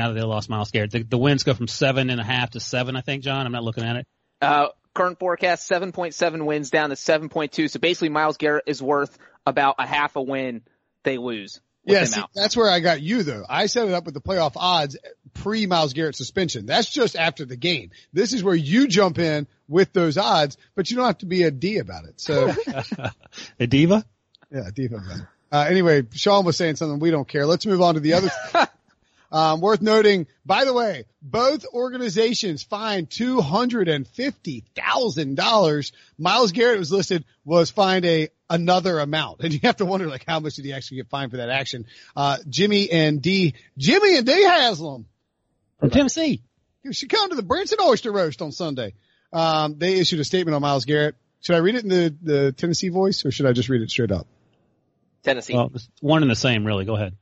now 0.01 0.09
that 0.09 0.15
they 0.15 0.23
lost 0.23 0.49
Myles 0.49 0.71
Garrett. 0.71 0.91
The, 0.91 1.03
the 1.03 1.19
wins 1.19 1.43
go 1.43 1.53
from 1.53 1.69
seven 1.69 2.09
and 2.09 2.21
a 2.21 2.25
half 2.25 2.51
to 2.51 2.61
seven, 2.61 2.97
I 2.97 3.03
think, 3.03 3.23
John. 3.23 3.45
I'm 3.45 3.53
not 3.53 3.65
looking 3.65 3.85
at 3.85 3.97
it. 3.97 4.07
Uh, 4.41 4.69
current 4.95 5.19
forecast, 5.19 5.71
7.7 5.71 6.47
wins 6.47 6.71
down 6.71 6.89
to 6.89 6.97
7.2. 6.97 7.69
So 7.69 7.79
basically 7.79 8.09
Myles 8.09 8.39
Garrett 8.39 8.65
is 8.67 8.83
worth 8.83 9.19
about 9.47 9.77
a 9.79 9.87
half 9.87 10.17
a 10.17 10.23
win 10.23 10.63
they 11.03 11.19
lose. 11.19 11.61
with 11.85 11.95
Yeah, 11.95 12.05
see, 12.05 12.23
that's 12.35 12.57
where 12.57 12.71
I 12.71 12.81
got 12.81 13.03
you 13.03 13.23
though. 13.23 13.45
I 13.47 13.67
set 13.67 13.89
it 13.89 13.93
up 13.93 14.07
with 14.07 14.15
the 14.15 14.23
playoff 14.23 14.53
odds 14.57 14.97
pre 15.35 15.67
Myles 15.67 15.93
Garrett 15.93 16.17
suspension. 16.17 16.65
That's 16.65 16.91
just 16.91 17.15
after 17.15 17.45
the 17.45 17.57
game. 17.57 17.91
This 18.13 18.33
is 18.33 18.43
where 18.43 18.55
you 18.55 18.89
jump 18.89 19.19
in 19.19 19.47
with 19.69 19.93
those 19.93 20.17
odds, 20.17 20.57
but 20.75 20.91
you 20.91 20.97
don't 20.97 21.07
have 21.07 21.19
to 21.19 21.27
be 21.27 21.43
a 21.43 21.51
D 21.51 21.77
about 21.77 22.07
it. 22.07 22.21
So 22.21 22.55
A 23.61 23.67
diva? 23.67 24.05
yeah, 24.51 24.71
D 24.75 24.87
about 24.87 25.03
it. 25.03 25.27
Uh, 25.53 25.67
anyway, 25.69 26.07
Sean 26.13 26.47
was 26.47 26.57
saying 26.57 26.77
something 26.77 27.01
we 27.01 27.11
don't 27.11 27.29
care. 27.29 27.45
Let's 27.45 27.67
move 27.67 27.83
on 27.83 27.95
to 27.95 28.01
the 28.01 28.15
other. 28.15 28.31
Um, 29.33 29.61
worth 29.61 29.81
noting, 29.81 30.27
by 30.45 30.65
the 30.65 30.73
way, 30.73 31.05
both 31.23 31.65
organizations 31.73 32.65
fined 32.65 33.11
two 33.11 33.41
hundred 33.41 33.89
and 33.89 34.07
fifty 34.07 34.65
thousand 34.75 35.37
dollars. 35.37 35.93
Myles 36.19 36.51
Garrett 36.53 36.79
was 36.81 36.91
listed 36.91 37.25
was 37.45 37.71
fined 37.71 38.05
a 38.07 38.29
another 38.49 38.99
amount, 38.99 39.41
and 39.41 39.53
you 39.53 39.61
have 39.63 39.77
to 39.77 39.87
wonder 39.87 40.09
like 40.09 40.25
how 40.27 40.41
much 40.41 40.57
did 40.57 40.65
he 40.65 40.73
actually 40.73 40.97
get 40.99 41.09
fined 41.09 41.31
for 41.31 41.37
that 41.37 41.49
action? 41.49 41.87
Uh, 42.17 42.39
Jimmy 42.49 42.91
and 42.91 43.23
D, 43.23 43.55
Jimmy 43.79 44.17
and 44.17 44.27
D 44.27 44.43
Haslam, 44.45 45.07
From 45.79 45.91
Tennessee. 45.91 46.43
you 46.83 46.93
should 46.93 47.11
come 47.11 47.31
to 47.31 47.37
the 47.37 47.43
Branson 47.45 47.79
Oyster 47.81 48.11
Roast 48.11 48.43
on 48.43 48.51
Sunday. 48.51 48.95
Um, 49.33 49.79
they 49.79 50.01
issued 50.01 50.19
a 50.19 50.25
statement 50.25 50.57
on 50.57 50.63
Myles 50.63 50.87
Garrett. 50.87 51.15
Should 51.43 51.55
I 51.55 51.59
read 51.61 51.77
it 51.77 51.85
in 51.85 51.89
the 51.89 52.17
the 52.21 52.53
Tennessee 52.53 52.89
voice, 52.89 53.25
or 53.25 53.31
should 53.31 53.47
I 53.47 53.53
just 53.53 53.69
read 53.69 53.81
it 53.83 53.91
straight 53.91 54.11
up? 54.11 54.27
Tennessee. 55.23 55.55
Well, 55.55 55.71
it's 55.73 55.89
one 56.01 56.23
and 56.23 56.31
the 56.31 56.35
same, 56.37 56.67
really. 56.67 56.85
Go 56.85 56.97
ahead. 56.97 57.17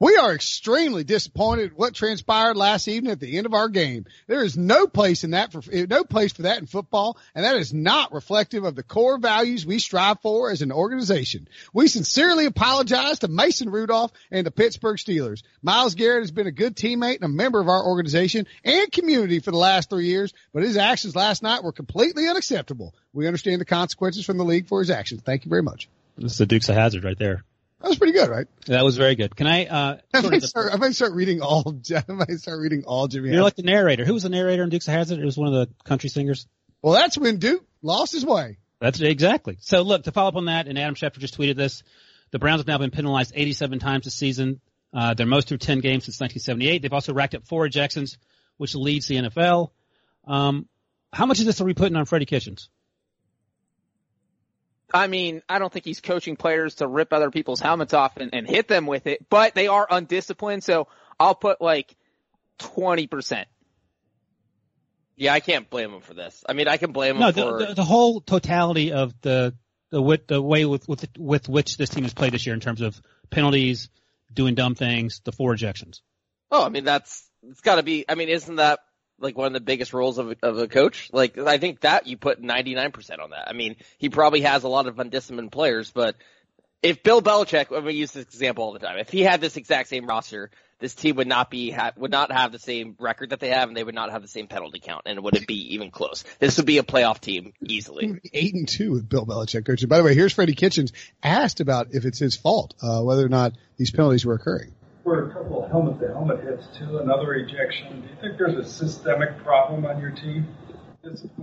We 0.00 0.16
are 0.16 0.34
extremely 0.34 1.04
disappointed 1.04 1.72
what 1.76 1.94
transpired 1.94 2.56
last 2.56 2.88
evening 2.88 3.12
at 3.12 3.20
the 3.20 3.38
end 3.38 3.46
of 3.46 3.54
our 3.54 3.68
game. 3.68 4.06
There 4.26 4.42
is 4.42 4.56
no 4.56 4.88
place 4.88 5.22
in 5.22 5.30
that 5.30 5.52
for 5.52 5.62
no 5.70 6.02
place 6.02 6.32
for 6.32 6.42
that 6.42 6.58
in 6.58 6.66
football, 6.66 7.16
and 7.34 7.44
that 7.44 7.56
is 7.56 7.72
not 7.72 8.12
reflective 8.12 8.64
of 8.64 8.74
the 8.74 8.82
core 8.82 9.18
values 9.18 9.64
we 9.64 9.78
strive 9.78 10.20
for 10.20 10.50
as 10.50 10.62
an 10.62 10.72
organization. 10.72 11.46
We 11.72 11.86
sincerely 11.86 12.46
apologize 12.46 13.20
to 13.20 13.28
Mason 13.28 13.70
Rudolph 13.70 14.12
and 14.32 14.44
the 14.44 14.50
Pittsburgh 14.50 14.96
Steelers. 14.96 15.42
Myles 15.62 15.94
Garrett 15.94 16.22
has 16.22 16.32
been 16.32 16.48
a 16.48 16.52
good 16.52 16.74
teammate 16.74 17.16
and 17.16 17.24
a 17.24 17.28
member 17.28 17.60
of 17.60 17.68
our 17.68 17.84
organization 17.84 18.46
and 18.64 18.90
community 18.90 19.38
for 19.38 19.52
the 19.52 19.56
last 19.56 19.90
three 19.90 20.06
years, 20.06 20.34
but 20.52 20.64
his 20.64 20.76
actions 20.76 21.14
last 21.14 21.42
night 21.42 21.62
were 21.62 21.72
completely 21.72 22.28
unacceptable. 22.28 22.94
We 23.12 23.28
understand 23.28 23.60
the 23.60 23.64
consequences 23.64 24.26
from 24.26 24.38
the 24.38 24.44
league 24.44 24.66
for 24.66 24.80
his 24.80 24.90
actions. 24.90 25.22
Thank 25.22 25.44
you 25.44 25.50
very 25.50 25.62
much. 25.62 25.88
This 26.18 26.32
is 26.32 26.38
the 26.38 26.46
Dukes 26.46 26.68
of 26.68 26.74
Hazzard 26.74 27.04
right 27.04 27.18
there. 27.18 27.44
That 27.84 27.90
was 27.90 27.98
pretty 27.98 28.14
good, 28.14 28.30
right? 28.30 28.46
That 28.64 28.82
was 28.82 28.96
very 28.96 29.14
good. 29.14 29.36
Can 29.36 29.46
I, 29.46 29.66
uh, 29.66 29.98
I 30.14 30.20
might 30.22 30.40
the- 30.40 30.48
start, 30.48 30.72
I 30.72 30.76
might 30.76 30.94
start 30.94 31.12
reading 31.12 31.42
all. 31.42 31.76
I 31.94 32.12
might 32.12 32.38
start 32.40 32.58
reading 32.58 32.84
all 32.86 33.08
Jimmy. 33.08 33.30
you're 33.30 33.42
like 33.42 33.56
the 33.56 33.62
narrator. 33.62 34.06
Who 34.06 34.14
was 34.14 34.22
the 34.22 34.30
narrator 34.30 34.62
in 34.62 34.70
Dukes 34.70 34.88
of 34.88 34.94
Hazzard? 34.94 35.18
It 35.18 35.24
was 35.24 35.36
one 35.36 35.48
of 35.48 35.52
the 35.52 35.68
country 35.84 36.08
singers. 36.08 36.46
Well, 36.80 36.94
that's 36.94 37.18
when 37.18 37.36
Duke 37.36 37.62
lost 37.82 38.12
his 38.12 38.24
way. 38.24 38.56
That's 38.80 39.02
exactly. 39.02 39.58
So 39.60 39.82
look, 39.82 40.04
to 40.04 40.12
follow 40.12 40.28
up 40.28 40.36
on 40.36 40.46
that, 40.46 40.66
and 40.66 40.78
Adam 40.78 40.94
Schefter 40.94 41.18
just 41.18 41.36
tweeted 41.36 41.56
this, 41.56 41.82
the 42.30 42.38
Browns 42.38 42.60
have 42.60 42.66
now 42.66 42.78
been 42.78 42.90
penalized 42.90 43.32
87 43.34 43.80
times 43.80 44.04
this 44.04 44.14
season. 44.14 44.62
Uh, 44.94 45.12
their 45.12 45.26
most 45.26 45.48
through 45.48 45.58
10 45.58 45.80
games 45.80 46.04
since 46.06 46.18
1978. 46.20 46.80
They've 46.80 46.92
also 46.92 47.12
racked 47.12 47.34
up 47.34 47.46
four 47.46 47.68
ejections, 47.68 48.16
which 48.56 48.74
leads 48.74 49.08
the 49.08 49.16
NFL. 49.16 49.72
Um, 50.26 50.68
how 51.12 51.26
much 51.26 51.40
of 51.40 51.44
this 51.44 51.60
are 51.60 51.64
we 51.64 51.74
putting 51.74 51.96
on 51.96 52.06
Freddie 52.06 52.24
Kitchens? 52.24 52.70
I 54.92 55.06
mean, 55.06 55.42
I 55.48 55.58
don't 55.58 55.72
think 55.72 55.84
he's 55.84 56.00
coaching 56.00 56.36
players 56.36 56.76
to 56.76 56.86
rip 56.86 57.12
other 57.12 57.30
people's 57.30 57.60
helmets 57.60 57.94
off 57.94 58.16
and, 58.16 58.34
and 58.34 58.48
hit 58.48 58.68
them 58.68 58.86
with 58.86 59.06
it, 59.06 59.28
but 59.28 59.54
they 59.54 59.66
are 59.66 59.86
undisciplined. 59.90 60.62
So 60.62 60.88
I'll 61.18 61.34
put 61.34 61.60
like 61.60 61.96
20%. 62.58 63.44
yeah, 65.16 65.32
I 65.32 65.40
can't 65.40 65.68
blame 65.70 65.92
him 65.92 66.00
for 66.00 66.14
this. 66.14 66.44
I 66.48 66.52
mean, 66.52 66.68
I 66.68 66.76
can 66.76 66.92
blame 66.92 67.16
him 67.16 67.20
No, 67.20 67.32
for 67.32 67.58
the, 67.58 67.66
the, 67.66 67.74
the 67.74 67.84
whole 67.84 68.20
totality 68.20 68.92
of 68.92 69.14
the 69.22 69.54
the, 69.90 70.02
wit, 70.02 70.26
the 70.26 70.42
way 70.42 70.64
with, 70.64 70.88
with 70.88 71.06
with 71.16 71.48
which 71.48 71.76
this 71.76 71.88
team 71.88 72.02
has 72.02 72.12
played 72.12 72.32
this 72.32 72.46
year 72.46 72.54
in 72.54 72.60
terms 72.60 72.80
of 72.80 73.00
penalties, 73.30 73.90
doing 74.32 74.56
dumb 74.56 74.74
things, 74.74 75.20
the 75.24 75.30
four 75.30 75.54
ejections. 75.54 76.00
Oh, 76.50 76.64
I 76.64 76.68
mean 76.68 76.84
that's 76.84 77.28
it's 77.42 77.60
got 77.60 77.76
to 77.76 77.82
be. 77.84 78.04
I 78.08 78.16
mean, 78.16 78.28
isn't 78.28 78.56
that 78.56 78.80
like 79.18 79.36
one 79.36 79.48
of 79.48 79.52
the 79.52 79.60
biggest 79.60 79.92
roles 79.92 80.18
of 80.18 80.34
of 80.42 80.58
a 80.58 80.68
coach. 80.68 81.10
Like 81.12 81.38
I 81.38 81.58
think 81.58 81.80
that 81.80 82.06
you 82.06 82.16
put 82.16 82.42
99% 82.42 83.20
on 83.20 83.30
that. 83.30 83.48
I 83.48 83.52
mean, 83.52 83.76
he 83.98 84.08
probably 84.08 84.42
has 84.42 84.64
a 84.64 84.68
lot 84.68 84.86
of 84.86 84.98
undisciplined 84.98 85.52
players, 85.52 85.90
but 85.90 86.16
if 86.84 87.02
Bill 87.02 87.22
Belichick, 87.22 87.74
I'm 87.74 87.88
use 87.88 88.12
this 88.12 88.24
example 88.24 88.64
all 88.64 88.72
the 88.72 88.78
time. 88.78 88.98
If 88.98 89.08
he 89.08 89.22
had 89.22 89.40
this 89.40 89.56
exact 89.56 89.88
same 89.88 90.06
roster, 90.06 90.50
this 90.80 90.94
team 90.94 91.16
would 91.16 91.26
not 91.26 91.50
be 91.50 91.70
ha- 91.70 91.92
would 91.96 92.10
not 92.10 92.30
have 92.30 92.52
the 92.52 92.58
same 92.58 92.94
record 92.98 93.30
that 93.30 93.40
they 93.40 93.48
have, 93.48 93.68
and 93.68 93.76
they 93.76 93.82
would 93.82 93.94
not 93.94 94.10
have 94.10 94.20
the 94.20 94.28
same 94.28 94.48
penalty 94.48 94.80
count, 94.80 95.02
and 95.06 95.22
would 95.24 95.34
it 95.34 95.46
be 95.46 95.74
even 95.74 95.90
close. 95.90 96.24
This 96.40 96.58
would 96.58 96.66
be 96.66 96.76
a 96.76 96.82
playoff 96.82 97.20
team 97.20 97.54
easily. 97.62 98.20
Eight 98.34 98.54
and 98.54 98.68
two 98.68 98.92
with 98.92 99.08
Bill 99.08 99.24
Belichick 99.24 99.64
coaching. 99.64 99.88
By 99.88 99.96
the 99.96 100.04
way, 100.04 100.14
here's 100.14 100.34
Freddie 100.34 100.54
Kitchens 100.54 100.92
asked 101.22 101.60
about 101.60 101.88
if 101.92 102.04
it's 102.04 102.18
his 102.18 102.36
fault, 102.36 102.74
uh, 102.82 103.00
whether 103.00 103.24
or 103.24 103.30
not 103.30 103.54
these 103.78 103.90
penalties 103.90 104.26
were 104.26 104.34
occurring. 104.34 104.72
Were 105.04 105.28
a 105.28 105.32
couple 105.34 105.62
of 105.62 105.70
helmet 105.70 106.00
to 106.00 106.08
helmet 106.08 106.42
hits 106.42 106.66
too, 106.78 106.96
another 106.98 107.34
ejection. 107.34 108.00
Do 108.00 108.08
you 108.08 108.16
think 108.22 108.38
there's 108.38 108.56
a 108.56 108.66
systemic 108.66 109.36
problem 109.44 109.84
on 109.84 110.00
your 110.00 110.12
team? 110.12 110.48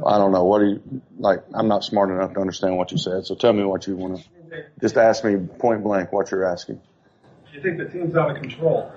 I 0.04 0.18
don't 0.18 0.32
know. 0.32 0.46
What 0.46 0.60
do 0.60 0.66
you 0.66 1.02
like? 1.20 1.44
I'm 1.54 1.68
not 1.68 1.84
smart 1.84 2.10
enough 2.10 2.34
to 2.34 2.40
understand 2.40 2.76
what 2.76 2.92
you 2.92 2.98
said. 2.98 3.28
So 3.28 3.36
tell 3.36 3.54
me 3.54 3.64
what 3.64 3.86
you 3.86 3.96
want 3.96 4.18
to. 4.18 4.64
Just 4.82 4.98
ask 4.98 5.24
me 5.24 5.36
point 5.36 5.84
blank 5.84 6.12
what 6.12 6.32
you're 6.32 6.44
asking. 6.44 6.78
Do 6.78 7.58
you 7.58 7.62
think 7.62 7.78
the 7.78 7.86
team's 7.86 8.16
out 8.16 8.36
of 8.36 8.42
control? 8.42 8.92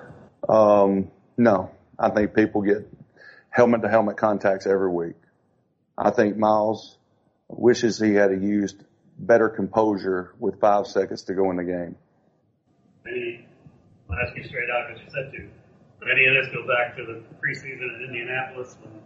Um, 0.49 1.11
no, 1.37 1.69
I 1.99 2.09
think 2.09 2.33
people 2.33 2.63
get 2.63 2.91
helmet 3.51 3.83
to 3.83 3.89
helmet 3.89 4.17
contacts 4.17 4.65
every 4.65 4.89
week. 4.89 5.15
I 5.95 6.09
think 6.09 6.37
Myles 6.37 6.97
wishes 7.47 7.99
he 7.99 8.15
had 8.15 8.31
used 8.41 8.83
better 9.19 9.47
composure 9.47 10.33
with 10.39 10.59
five 10.59 10.87
seconds 10.87 11.23
to 11.23 11.35
go 11.35 11.51
in 11.51 11.57
the 11.57 11.63
game. 11.63 11.95
I'll 14.09 14.17
ask 14.17 14.35
you 14.35 14.43
straight 14.43 14.69
out 14.69 14.87
because 14.87 15.01
you 15.03 15.09
said 15.11 15.31
to. 15.31 15.49
But 15.99 16.09
any 16.11 16.25
of 16.25 16.33
this 16.35 16.53
go 16.53 16.67
back 16.67 16.95
to 16.97 17.05
the 17.05 17.23
preseason 17.41 17.81
in 17.81 18.05
Indianapolis 18.07 18.77
when 18.81 19.01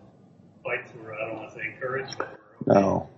fights 0.63 0.91
were, 0.95 1.13
I 1.13 1.27
don't 1.27 1.37
want 1.37 1.53
to 1.53 1.55
say 1.55 1.73
encouraged, 1.73 2.17
but 2.17 2.27
were 2.65 2.73
okay. 2.73 2.81
No, 2.81 3.09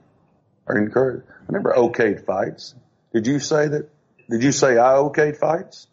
or 0.68 0.78
encouraged. 0.78 1.26
I 1.50 1.52
never 1.52 1.74
okayed 1.74 2.26
fights. 2.26 2.76
Did 3.14 3.28
you 3.28 3.40
say 3.40 3.68
that? 3.68 3.90
Did 4.30 4.44
you 4.44 4.52
say 4.52 4.78
I 4.78 4.94
okayed 4.94 5.38
fights? 5.38 5.88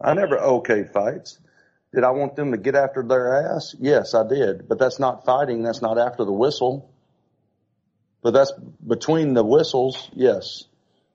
I 0.00 0.14
never 0.14 0.36
okayed 0.36 0.92
fights. 0.92 1.38
Did 1.94 2.04
I 2.04 2.10
want 2.10 2.36
them 2.36 2.52
to 2.52 2.58
get 2.58 2.74
after 2.74 3.02
their 3.02 3.54
ass? 3.54 3.74
Yes, 3.78 4.14
I 4.14 4.28
did. 4.28 4.68
But 4.68 4.78
that's 4.78 4.98
not 4.98 5.24
fighting. 5.24 5.62
That's 5.62 5.80
not 5.80 5.98
after 5.98 6.24
the 6.24 6.32
whistle. 6.32 6.92
But 8.22 8.32
that's 8.32 8.52
between 8.86 9.32
the 9.32 9.44
whistles. 9.44 10.10
Yes. 10.12 10.64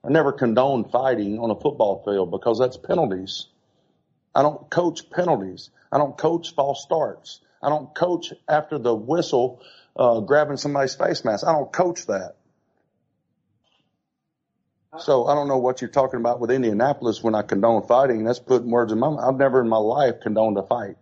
I 0.02 0.08
never 0.10 0.32
condoned 0.32 0.90
fighting 0.90 1.38
on 1.38 1.50
a 1.50 1.54
football 1.54 2.02
field 2.04 2.30
because 2.30 2.58
that's 2.58 2.76
penalties. 2.76 3.46
I 4.34 4.42
don't 4.42 4.68
coach 4.70 5.10
penalties. 5.10 5.70
I 5.92 5.98
don't 5.98 6.16
coach 6.16 6.54
false 6.54 6.82
starts. 6.82 7.40
I 7.62 7.68
don't 7.68 7.94
coach 7.94 8.32
after 8.48 8.78
the 8.78 8.94
whistle, 8.94 9.60
uh, 9.96 10.20
grabbing 10.20 10.56
somebody's 10.56 10.94
face 10.94 11.24
mask. 11.24 11.46
I 11.46 11.52
don't 11.52 11.72
coach 11.72 12.06
that. 12.06 12.36
So 14.98 15.26
I 15.26 15.34
don't 15.34 15.48
know 15.48 15.58
what 15.58 15.80
you're 15.80 15.90
talking 15.90 16.20
about 16.20 16.40
with 16.40 16.50
Indianapolis 16.50 17.22
when 17.22 17.34
I 17.34 17.42
condone 17.42 17.86
fighting. 17.86 18.24
That's 18.24 18.38
putting 18.38 18.70
words 18.70 18.92
in 18.92 18.98
my 18.98 19.08
mouth. 19.08 19.20
I've 19.20 19.36
never 19.36 19.60
in 19.60 19.68
my 19.68 19.78
life 19.78 20.20
condoned 20.22 20.56
a 20.56 20.62
fight. 20.62 20.96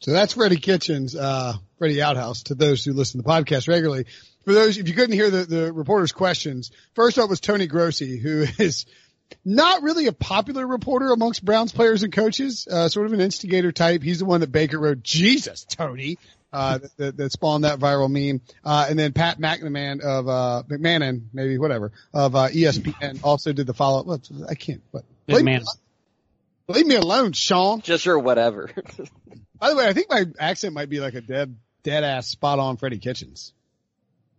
So 0.00 0.12
that's 0.12 0.34
Freddie 0.34 0.56
Kitchens, 0.56 1.16
uh, 1.16 1.54
Freddie 1.78 2.02
Outhouse 2.02 2.44
to 2.44 2.54
those 2.54 2.84
who 2.84 2.92
listen 2.92 3.20
to 3.20 3.26
the 3.26 3.28
podcast 3.28 3.66
regularly. 3.66 4.06
For 4.44 4.52
those, 4.52 4.78
if 4.78 4.86
you 4.86 4.94
couldn't 4.94 5.14
hear 5.14 5.30
the, 5.30 5.44
the 5.44 5.72
reporter's 5.72 6.12
questions, 6.12 6.70
first 6.94 7.18
up 7.18 7.28
was 7.28 7.40
Tony 7.40 7.66
Grossi, 7.66 8.18
who 8.18 8.46
is 8.58 8.86
not 9.44 9.82
really 9.82 10.06
a 10.06 10.12
popular 10.12 10.66
reporter 10.66 11.12
amongst 11.12 11.44
Browns 11.44 11.72
players 11.72 12.02
and 12.02 12.12
coaches, 12.12 12.66
uh, 12.70 12.88
sort 12.88 13.06
of 13.06 13.12
an 13.12 13.20
instigator 13.20 13.72
type. 13.72 14.02
He's 14.02 14.18
the 14.18 14.24
one 14.24 14.40
that 14.40 14.52
Baker 14.52 14.78
wrote, 14.78 15.02
Jesus, 15.02 15.64
Tony, 15.64 16.18
uh, 16.52 16.80
that, 16.96 17.16
that 17.16 17.32
spawned 17.32 17.64
that 17.64 17.78
viral 17.78 18.10
meme. 18.10 18.40
Uh, 18.64 18.86
and 18.88 18.98
then 18.98 19.12
Pat 19.12 19.38
McMahon 19.38 20.00
of, 20.00 20.28
uh, 20.28 20.62
McMahon, 20.68 21.22
maybe 21.32 21.58
whatever, 21.58 21.92
of, 22.12 22.34
uh, 22.34 22.48
ESPN 22.48 23.20
also 23.22 23.52
did 23.52 23.66
the 23.66 23.74
follow 23.74 24.12
up. 24.12 24.20
I 24.48 24.54
can't, 24.54 24.82
what? 24.90 25.04
Leave 25.28 25.44
me, 25.44 25.60
leave 26.68 26.86
me 26.86 26.94
alone, 26.94 27.32
Sean. 27.32 27.80
Just 27.80 28.06
your 28.06 28.18
whatever. 28.18 28.70
By 29.58 29.70
the 29.70 29.76
way, 29.76 29.86
I 29.86 29.92
think 29.92 30.08
my 30.10 30.26
accent 30.38 30.74
might 30.74 30.88
be 30.88 31.00
like 31.00 31.14
a 31.14 31.20
dead, 31.20 31.56
dead 31.82 32.04
ass 32.04 32.28
spot 32.28 32.58
on 32.58 32.76
Freddie 32.76 32.98
Kitchens. 32.98 33.52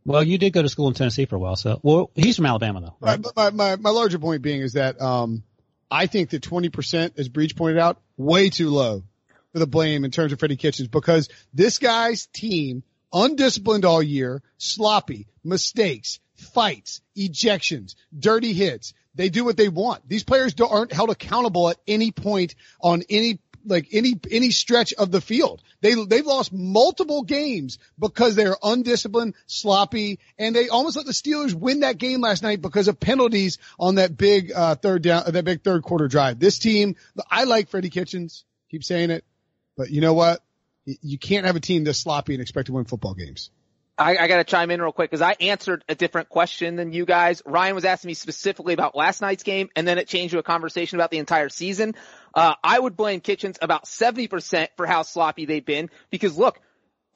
Well, 0.08 0.24
you 0.24 0.38
did 0.38 0.54
go 0.54 0.62
to 0.62 0.70
school 0.70 0.88
in 0.88 0.94
Tennessee 0.94 1.26
for 1.26 1.36
a 1.36 1.40
while, 1.40 1.58
so 1.58 1.82
well, 1.84 2.12
he's 2.16 2.38
from 2.38 2.46
Alabama 2.46 2.80
though. 2.80 2.96
Right? 3.02 3.20
My, 3.36 3.50
my, 3.50 3.76
my 3.76 3.90
larger 3.90 4.18
point 4.20 4.42
being 4.42 4.62
is 4.62 4.74
that 4.74 5.02
um, 5.02 5.44
I 5.92 6.08
think 6.08 6.30
that 6.30 6.42
20%, 6.42 7.20
as 7.20 7.28
Breech 7.28 7.58
pointed 7.58 7.78
out, 7.78 8.00
way 8.16 8.50
too 8.50 8.70
low 8.70 9.04
for 9.52 9.60
the 9.60 9.68
blame 9.68 10.06
in 10.06 10.12
terms 10.12 10.32
of 10.32 10.40
Freddie 10.40 10.56
Kitchens 10.56 10.88
because 10.88 11.28
this 11.54 11.78
guy's 11.78 12.26
team, 12.28 12.84
undisciplined 13.12 13.84
all 13.84 14.02
year, 14.02 14.42
sloppy, 14.58 15.28
mistakes, 15.44 16.20
fights, 16.36 17.02
ejections, 17.18 17.96
dirty 18.18 18.54
hits. 18.54 18.94
They 19.14 19.28
do 19.28 19.44
what 19.44 19.58
they 19.58 19.68
want. 19.68 20.08
These 20.08 20.24
players 20.24 20.54
do 20.54 20.66
aren't 20.68 20.94
held 20.94 21.10
accountable 21.10 21.70
at 21.70 21.78
any 21.86 22.12
point 22.12 22.56
on 22.80 23.04
any 23.10 23.40
like 23.66 23.90
any 23.92 24.14
any 24.32 24.52
stretch 24.52 24.94
of 24.94 25.12
the 25.12 25.20
field. 25.20 25.62
They 25.82 25.94
they've 26.06 26.26
lost 26.26 26.52
multiple 26.52 27.24
games 27.24 27.78
because 28.00 28.36
they're 28.36 28.58
undisciplined, 28.64 29.36
sloppy, 29.46 30.20
and 30.38 30.56
they 30.56 30.70
almost 30.70 30.98
let 30.98 31.06
the 31.06 31.12
Steelers 31.12 31.54
win 31.54 31.82
that 31.82 31.98
game 31.98 32.22
last 32.22 32.42
night 32.42 32.62
because 32.62 32.88
of 32.88 33.00
penalties 33.00 33.60
on 33.80 33.96
that 33.96 34.18
big 34.18 34.52
uh, 34.52 34.76
third 34.76 35.04
down, 35.04 35.32
that 35.32 35.46
big 35.46 35.64
third 35.64 35.84
quarter 35.84 36.08
drive. 36.08 36.40
This 36.40 36.58
team, 36.58 36.96
I 37.30 37.44
like 37.44 37.70
Freddie 37.70 37.90
Kitchens. 37.90 38.44
Keep 38.72 38.84
saying 38.84 39.12
it, 39.12 39.24
but 39.76 39.90
you 39.92 40.02
know 40.02 40.14
what? 40.14 40.42
You 40.86 41.18
can't 41.20 41.46
have 41.46 41.56
a 41.56 41.60
team 41.60 41.84
this 41.84 42.00
sloppy 42.00 42.34
and 42.34 42.42
expect 42.42 42.68
to 42.68 42.74
win 42.74 42.86
football 42.86 43.14
games. 43.14 43.52
I, 43.98 44.18
I 44.18 44.28
got 44.28 44.38
to 44.38 44.44
chime 44.44 44.70
in 44.70 44.82
real 44.82 44.92
quick 44.92 45.10
because 45.10 45.22
I 45.22 45.36
answered 45.40 45.84
a 45.90 45.96
different 45.96 46.30
question 46.30 46.76
than 46.76 46.94
you 46.94 47.06
guys. 47.06 47.42
Ryan 47.46 47.74
was 47.74 47.86
asking 47.86 48.10
me 48.10 48.14
specifically 48.14 48.74
about 48.74 48.96
last 48.96 49.22
night's 49.22 49.44
game, 49.44 49.70
and 49.76 49.88
then 49.88 49.98
it 49.98 50.08
changed 50.08 50.34
to 50.34 50.40
a 50.40 50.44
conversation 50.44 50.98
about 51.00 51.10
the 51.10 51.18
entire 51.18 51.50
season. 51.50 51.96
Uh, 52.34 52.54
I 52.64 52.78
would 52.78 52.96
blame 52.96 53.22
Kitchens 53.22 53.58
about 53.62 53.86
70% 53.86 54.68
for 54.78 54.86
how 54.86 55.02
sloppy 55.02 55.46
they've 55.46 55.66
been 55.66 55.90
because 56.12 56.38
look, 56.38 56.60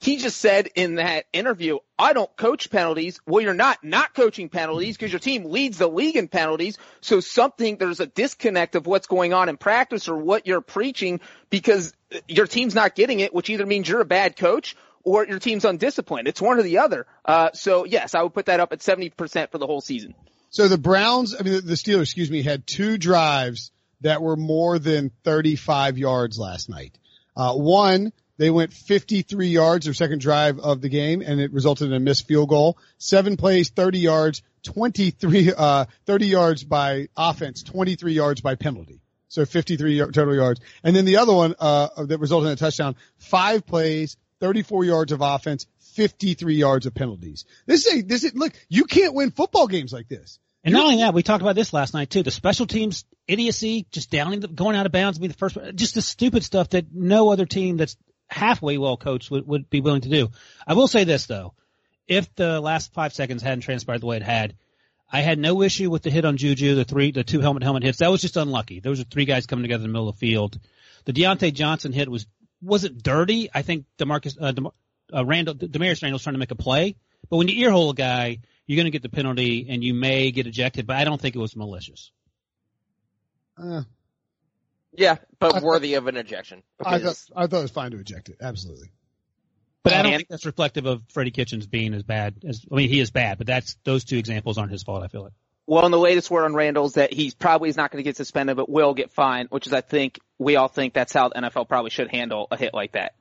he 0.00 0.16
just 0.16 0.38
said 0.38 0.68
in 0.74 0.96
that 0.96 1.26
interview, 1.32 1.78
I 1.96 2.12
don't 2.12 2.36
coach 2.36 2.70
penalties. 2.70 3.20
Well, 3.24 3.40
you're 3.40 3.54
not 3.54 3.84
not 3.84 4.14
coaching 4.14 4.48
penalties 4.48 4.96
because 4.96 5.12
your 5.12 5.20
team 5.20 5.44
leads 5.44 5.78
the 5.78 5.86
league 5.86 6.16
in 6.16 6.26
penalties. 6.26 6.76
So 7.02 7.20
something, 7.20 7.76
there's 7.76 8.00
a 8.00 8.06
disconnect 8.06 8.74
of 8.74 8.88
what's 8.88 9.06
going 9.06 9.32
on 9.32 9.48
in 9.48 9.56
practice 9.56 10.08
or 10.08 10.16
what 10.16 10.44
you're 10.44 10.60
preaching 10.60 11.20
because 11.50 11.94
your 12.26 12.48
team's 12.48 12.74
not 12.74 12.96
getting 12.96 13.20
it, 13.20 13.32
which 13.32 13.48
either 13.48 13.64
means 13.64 13.88
you're 13.88 14.00
a 14.00 14.04
bad 14.04 14.34
coach 14.34 14.74
or 15.04 15.26
your 15.26 15.38
team's 15.38 15.64
undisciplined. 15.64 16.28
It's 16.28 16.40
one 16.40 16.58
or 16.58 16.62
the 16.62 16.78
other. 16.78 17.06
Uh, 17.24 17.50
so 17.52 17.84
yes, 17.84 18.14
I 18.14 18.22
would 18.22 18.34
put 18.34 18.46
that 18.46 18.60
up 18.60 18.72
at 18.72 18.80
70% 18.80 19.50
for 19.50 19.58
the 19.58 19.66
whole 19.66 19.80
season. 19.80 20.14
So 20.50 20.68
the 20.68 20.78
Browns, 20.78 21.34
I 21.38 21.42
mean, 21.42 21.54
the 21.54 21.74
Steelers, 21.74 22.02
excuse 22.02 22.30
me, 22.30 22.42
had 22.42 22.66
two 22.66 22.98
drives 22.98 23.70
that 24.02 24.20
were 24.20 24.36
more 24.36 24.78
than 24.78 25.10
35 25.24 25.96
yards 25.96 26.38
last 26.38 26.68
night. 26.68 26.98
Uh, 27.34 27.54
one, 27.54 28.12
they 28.36 28.50
went 28.50 28.72
53 28.72 29.48
yards 29.48 29.84
their 29.86 29.94
second 29.94 30.20
drive 30.20 30.58
of 30.58 30.80
the 30.80 30.88
game 30.88 31.22
and 31.24 31.40
it 31.40 31.52
resulted 31.52 31.88
in 31.88 31.94
a 31.94 32.00
missed 32.00 32.26
field 32.26 32.48
goal. 32.48 32.76
Seven 32.98 33.36
plays, 33.36 33.70
30 33.70 34.00
yards, 34.00 34.42
23, 34.64 35.52
uh, 35.56 35.86
30 36.06 36.26
yards 36.26 36.64
by 36.64 37.08
offense, 37.16 37.62
23 37.62 38.12
yards 38.12 38.40
by 38.40 38.54
penalty. 38.54 39.00
So 39.28 39.46
53 39.46 39.98
total 40.12 40.34
yards. 40.34 40.60
And 40.84 40.94
then 40.94 41.06
the 41.06 41.16
other 41.16 41.32
one, 41.32 41.54
uh, 41.58 42.04
that 42.04 42.18
resulted 42.18 42.48
in 42.48 42.52
a 42.52 42.56
touchdown, 42.56 42.96
five 43.16 43.64
plays, 43.64 44.16
34 44.42 44.84
yards 44.84 45.12
of 45.12 45.20
offense, 45.20 45.68
53 45.94 46.56
yards 46.56 46.86
of 46.86 46.94
penalties. 46.94 47.44
This 47.64 47.86
is 47.86 47.94
a, 47.94 48.02
this 48.02 48.24
is, 48.24 48.34
look, 48.34 48.52
you 48.68 48.86
can't 48.86 49.14
win 49.14 49.30
football 49.30 49.68
games 49.68 49.92
like 49.92 50.08
this. 50.08 50.40
And 50.64 50.74
not 50.74 50.84
only 50.84 50.96
that, 50.96 51.14
we 51.14 51.22
talked 51.22 51.42
about 51.42 51.54
this 51.54 51.72
last 51.72 51.94
night 51.94 52.10
too. 52.10 52.24
The 52.24 52.32
special 52.32 52.66
teams 52.66 53.04
idiocy, 53.28 53.86
just 53.92 54.10
downing, 54.10 54.40
the, 54.40 54.48
going 54.48 54.74
out 54.74 54.84
of 54.84 54.90
bounds, 54.90 55.20
be 55.20 55.28
the 55.28 55.34
first, 55.34 55.56
just 55.76 55.94
the 55.94 56.02
stupid 56.02 56.42
stuff 56.42 56.70
that 56.70 56.92
no 56.92 57.30
other 57.30 57.46
team 57.46 57.76
that's 57.76 57.96
halfway 58.28 58.78
well 58.78 58.96
coached 58.96 59.30
would, 59.30 59.46
would 59.46 59.70
be 59.70 59.80
willing 59.80 60.00
to 60.00 60.08
do. 60.08 60.30
I 60.66 60.74
will 60.74 60.88
say 60.88 61.04
this 61.04 61.26
though. 61.26 61.54
If 62.08 62.34
the 62.34 62.60
last 62.60 62.92
five 62.92 63.12
seconds 63.12 63.42
hadn't 63.42 63.60
transpired 63.60 64.00
the 64.00 64.06
way 64.06 64.16
it 64.16 64.24
had, 64.24 64.56
I 65.10 65.20
had 65.20 65.38
no 65.38 65.62
issue 65.62 65.88
with 65.88 66.02
the 66.02 66.10
hit 66.10 66.24
on 66.24 66.36
Juju, 66.36 66.74
the 66.74 66.84
three, 66.84 67.12
the 67.12 67.22
two 67.22 67.40
helmet 67.40 67.62
helmet 67.62 67.84
hits. 67.84 67.98
That 67.98 68.10
was 68.10 68.22
just 68.22 68.36
unlucky. 68.36 68.80
Those 68.80 68.98
were 68.98 69.04
three 69.04 69.24
guys 69.24 69.46
coming 69.46 69.62
together 69.62 69.84
in 69.84 69.90
the 69.90 69.92
middle 69.92 70.08
of 70.08 70.16
the 70.18 70.26
field. 70.26 70.58
The 71.04 71.12
Diontae 71.12 71.54
Johnson 71.54 71.92
hit 71.92 72.08
was 72.08 72.26
wasn't 72.62 73.02
dirty. 73.02 73.50
I 73.52 73.62
think 73.62 73.86
Demarcus, 73.98 74.36
uh, 74.40 74.52
Dem- 74.52 74.68
uh, 75.12 75.24
Randall, 75.24 75.54
Damarious 75.54 76.02
Randall's 76.02 76.22
trying 76.22 76.34
to 76.34 76.38
make 76.38 76.50
a 76.50 76.56
play, 76.56 76.96
but 77.28 77.36
when 77.36 77.48
you 77.48 77.66
earhole 77.66 77.90
a 77.90 77.94
guy, 77.94 78.38
you're 78.66 78.76
going 78.76 78.86
to 78.86 78.90
get 78.90 79.02
the 79.02 79.08
penalty 79.08 79.66
and 79.68 79.82
you 79.82 79.92
may 79.92 80.30
get 80.30 80.46
ejected, 80.46 80.86
but 80.86 80.96
I 80.96 81.04
don't 81.04 81.20
think 81.20 81.34
it 81.34 81.38
was 81.38 81.56
malicious. 81.56 82.12
Uh, 83.58 83.82
yeah, 84.92 85.16
but 85.38 85.56
I 85.56 85.60
worthy 85.60 85.94
of 85.94 86.06
an 86.06 86.16
ejection. 86.16 86.62
I 86.84 86.98
thought, 86.98 87.24
I 87.34 87.46
thought 87.46 87.58
it 87.58 87.62
was 87.62 87.70
fine 87.70 87.90
to 87.90 87.98
eject 87.98 88.28
it. 88.28 88.36
Absolutely. 88.40 88.92
But 89.82 89.94
I 89.94 90.02
don't 90.02 90.12
think 90.12 90.28
that's 90.28 90.46
reflective 90.46 90.86
of 90.86 91.02
Freddie 91.08 91.32
Kitchens 91.32 91.66
being 91.66 91.92
as 91.92 92.04
bad 92.04 92.36
as, 92.46 92.64
I 92.70 92.76
mean, 92.76 92.88
he 92.88 93.00
is 93.00 93.10
bad, 93.10 93.38
but 93.38 93.48
that's, 93.48 93.76
those 93.82 94.04
two 94.04 94.16
examples 94.16 94.56
aren't 94.56 94.70
his 94.70 94.84
fault, 94.84 95.02
I 95.02 95.08
feel 95.08 95.24
like. 95.24 95.32
Well, 95.66 95.84
and 95.84 95.94
the 95.94 95.98
latest 95.98 96.30
word 96.30 96.44
on 96.44 96.54
Randall 96.54 96.86
is 96.86 96.94
that 96.94 97.12
he's 97.12 97.34
probably 97.34 97.68
is 97.68 97.76
not 97.76 97.92
going 97.92 98.02
to 98.02 98.08
get 98.08 98.16
suspended, 98.16 98.56
but 98.56 98.68
will 98.68 98.94
get 98.94 99.12
fined, 99.12 99.48
which 99.50 99.66
is, 99.66 99.72
I 99.72 99.80
think, 99.80 100.18
we 100.38 100.56
all 100.56 100.68
think 100.68 100.92
that's 100.92 101.12
how 101.12 101.28
the 101.28 101.36
NFL 101.36 101.68
probably 101.68 101.90
should 101.90 102.10
handle 102.10 102.48
a 102.50 102.56
hit 102.56 102.74
like 102.74 102.92
that. 102.92 103.14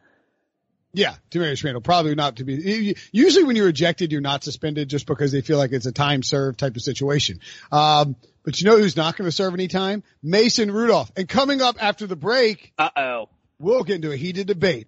Yeah, 0.94 1.16
Damarious 1.30 1.64
Randall 1.64 1.82
probably 1.82 2.16
not 2.16 2.38
to 2.38 2.44
be. 2.44 2.96
Usually, 3.12 3.46
when 3.46 3.56
you're 3.56 3.70
ejected, 3.70 4.12
you're 4.12 4.20
not 4.20 4.44
suspended 4.44 4.90
just 4.90 5.06
because 5.06 5.32
they 5.32 5.42
feel 5.42 5.58
like 5.58 5.72
it's 5.72 5.86
a 5.86 5.94
time 5.94 6.22
served 6.22 6.60
type 6.60 6.76
of 6.76 6.82
situation. 6.82 7.40
Um, 7.72 8.18
but 8.44 8.60
you 8.60 8.68
know 8.68 8.78
who's 8.78 8.98
not 8.98 9.16
going 9.16 9.28
to 9.28 9.32
serve 9.32 9.54
any 9.54 9.70
time? 9.70 10.04
Mason 10.22 10.72
Rudolph. 10.72 11.12
And 11.16 11.30
coming 11.30 11.62
up 11.62 11.82
after 11.82 12.08
the 12.08 12.18
break, 12.18 12.74
uh 12.78 12.90
oh, 12.98 13.30
we'll 13.60 13.84
get 13.84 13.98
into 13.98 14.12
a 14.12 14.18
heated 14.18 14.48
debate. 14.48 14.88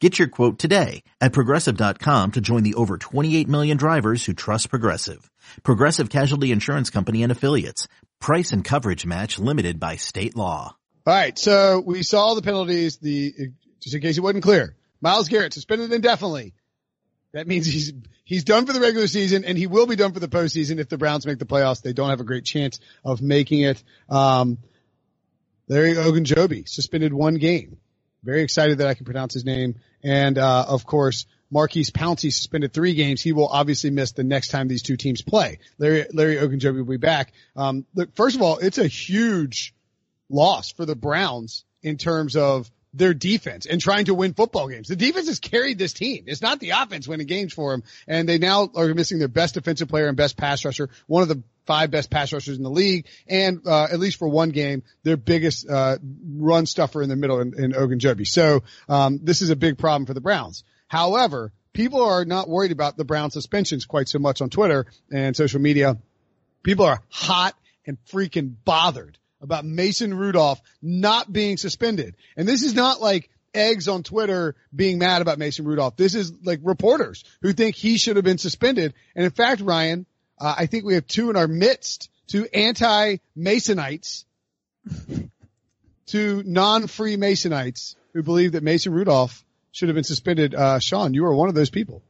Get 0.00 0.18
your 0.18 0.28
quote 0.28 0.58
today 0.58 1.02
at 1.22 1.32
progressive.com 1.32 2.32
to 2.32 2.40
join 2.42 2.64
the 2.64 2.74
over 2.74 2.98
28 2.98 3.48
million 3.48 3.78
drivers 3.78 4.26
who 4.26 4.34
trust 4.34 4.68
Progressive. 4.68 5.30
Progressive 5.62 6.10
Casualty 6.10 6.52
Insurance 6.52 6.90
Company 6.90 7.22
and 7.22 7.32
Affiliates. 7.32 7.88
Price 8.20 8.52
and 8.52 8.62
coverage 8.62 9.06
match 9.06 9.38
limited 9.38 9.80
by 9.80 9.96
state 9.96 10.36
law. 10.36 10.76
All 11.06 11.14
right. 11.14 11.38
So 11.38 11.82
we 11.84 12.02
saw 12.02 12.34
the 12.34 12.42
penalties. 12.42 12.98
The, 12.98 13.52
just 13.80 13.94
in 13.94 14.02
case 14.02 14.18
it 14.18 14.20
wasn't 14.20 14.44
clear, 14.44 14.76
Myles 15.00 15.28
Garrett 15.28 15.54
suspended 15.54 15.90
indefinitely. 15.90 16.52
That 17.32 17.46
means 17.46 17.64
he's, 17.64 17.94
he's 18.24 18.44
done 18.44 18.66
for 18.66 18.74
the 18.74 18.80
regular 18.80 19.06
season 19.06 19.46
and 19.46 19.56
he 19.56 19.66
will 19.66 19.86
be 19.86 19.96
done 19.96 20.12
for 20.12 20.20
the 20.20 20.28
postseason 20.28 20.78
if 20.78 20.90
the 20.90 20.98
Browns 20.98 21.26
make 21.26 21.38
the 21.38 21.46
playoffs. 21.46 21.80
They 21.80 21.94
don't 21.94 22.10
have 22.10 22.20
a 22.20 22.24
great 22.24 22.44
chance 22.44 22.80
of 23.02 23.22
making 23.22 23.62
it. 23.62 23.82
Um, 24.10 24.58
Larry 25.68 25.94
Ogunjobi 25.94 26.68
suspended 26.68 27.14
one 27.14 27.36
game. 27.36 27.78
Very 28.26 28.42
excited 28.42 28.78
that 28.78 28.88
I 28.88 28.94
can 28.94 29.04
pronounce 29.04 29.34
his 29.34 29.44
name. 29.44 29.76
And, 30.02 30.36
uh, 30.36 30.66
of 30.68 30.84
course, 30.84 31.26
Maurkice 31.48 31.90
Pouncey 31.90 32.32
suspended 32.32 32.72
three 32.72 32.94
games. 32.94 33.22
He 33.22 33.32
will 33.32 33.46
obviously 33.46 33.90
miss 33.90 34.10
the 34.12 34.24
next 34.24 34.48
time 34.48 34.66
these 34.66 34.82
two 34.82 34.96
teams 34.96 35.22
play. 35.22 35.60
Larry, 35.78 36.06
Larry 36.12 36.34
Ogunjobi 36.34 36.78
will 36.78 36.84
be 36.84 36.96
back. 36.96 37.32
Um, 37.54 37.86
look, 37.94 38.16
first 38.16 38.34
of 38.34 38.42
all, 38.42 38.58
it's 38.58 38.78
a 38.78 38.88
huge 38.88 39.74
loss 40.28 40.72
for 40.72 40.84
the 40.84 40.96
Browns 40.96 41.64
in 41.84 41.98
terms 41.98 42.34
of 42.34 42.68
their 42.96 43.14
defense 43.14 43.66
and 43.66 43.80
trying 43.80 44.06
to 44.06 44.14
win 44.14 44.34
football 44.34 44.68
games. 44.68 44.88
The 44.88 44.96
defense 44.96 45.28
has 45.28 45.38
carried 45.38 45.78
this 45.78 45.92
team. 45.92 46.24
It's 46.26 46.42
not 46.42 46.60
the 46.60 46.70
offense 46.70 47.06
winning 47.06 47.26
games 47.26 47.52
for 47.52 47.72
them. 47.72 47.82
And 48.08 48.28
they 48.28 48.38
now 48.38 48.70
are 48.74 48.92
missing 48.94 49.18
their 49.18 49.28
best 49.28 49.54
defensive 49.54 49.88
player 49.88 50.08
and 50.08 50.16
best 50.16 50.36
pass 50.36 50.64
rusher, 50.64 50.88
one 51.06 51.22
of 51.22 51.28
the 51.28 51.42
five 51.66 51.90
best 51.90 52.10
pass 52.10 52.32
rushers 52.32 52.56
in 52.56 52.62
the 52.62 52.70
league, 52.70 53.06
and 53.26 53.66
uh, 53.66 53.84
at 53.84 53.98
least 53.98 54.18
for 54.18 54.28
one 54.28 54.50
game, 54.50 54.82
their 55.02 55.16
biggest 55.16 55.68
uh, 55.68 55.98
run 56.36 56.64
stuffer 56.64 57.02
in 57.02 57.08
the 57.08 57.16
middle 57.16 57.40
in, 57.40 57.52
in 57.62 57.72
Ogunjobi. 57.72 58.26
So 58.26 58.62
um, 58.88 59.20
this 59.22 59.42
is 59.42 59.50
a 59.50 59.56
big 59.56 59.76
problem 59.76 60.06
for 60.06 60.14
the 60.14 60.20
Browns. 60.20 60.64
However, 60.88 61.52
people 61.72 62.02
are 62.02 62.24
not 62.24 62.48
worried 62.48 62.72
about 62.72 62.96
the 62.96 63.04
Brown 63.04 63.30
suspensions 63.30 63.84
quite 63.84 64.08
so 64.08 64.18
much 64.18 64.40
on 64.40 64.48
Twitter 64.48 64.86
and 65.12 65.36
social 65.36 65.60
media. 65.60 65.98
People 66.62 66.86
are 66.86 67.02
hot 67.08 67.54
and 67.86 67.98
freaking 68.06 68.54
bothered 68.64 69.18
about 69.40 69.64
Mason 69.64 70.14
Rudolph 70.14 70.60
not 70.82 71.32
being 71.32 71.56
suspended. 71.56 72.16
And 72.36 72.46
this 72.48 72.62
is 72.62 72.74
not 72.74 73.00
like 73.00 73.30
eggs 73.54 73.88
on 73.88 74.02
Twitter 74.02 74.54
being 74.74 74.98
mad 74.98 75.22
about 75.22 75.38
Mason 75.38 75.66
Rudolph. 75.66 75.96
This 75.96 76.14
is 76.14 76.32
like 76.44 76.60
reporters 76.62 77.24
who 77.42 77.52
think 77.52 77.74
he 77.74 77.98
should 77.98 78.16
have 78.16 78.24
been 78.24 78.38
suspended. 78.38 78.94
And 79.14 79.24
in 79.24 79.30
fact, 79.30 79.60
Ryan, 79.60 80.06
uh, 80.38 80.54
I 80.56 80.66
think 80.66 80.84
we 80.84 80.94
have 80.94 81.06
two 81.06 81.30
in 81.30 81.36
our 81.36 81.48
midst, 81.48 82.10
two 82.26 82.46
anti-Masonites, 82.52 84.24
two 86.06 86.42
non-free 86.44 87.16
Masonites 87.16 87.96
who 88.12 88.22
believe 88.22 88.52
that 88.52 88.62
Mason 88.62 88.92
Rudolph 88.92 89.44
should 89.72 89.88
have 89.88 89.94
been 89.94 90.04
suspended. 90.04 90.54
Uh, 90.54 90.78
Sean, 90.78 91.14
you 91.14 91.24
are 91.26 91.34
one 91.34 91.48
of 91.48 91.54
those 91.54 91.70
people. 91.70 92.02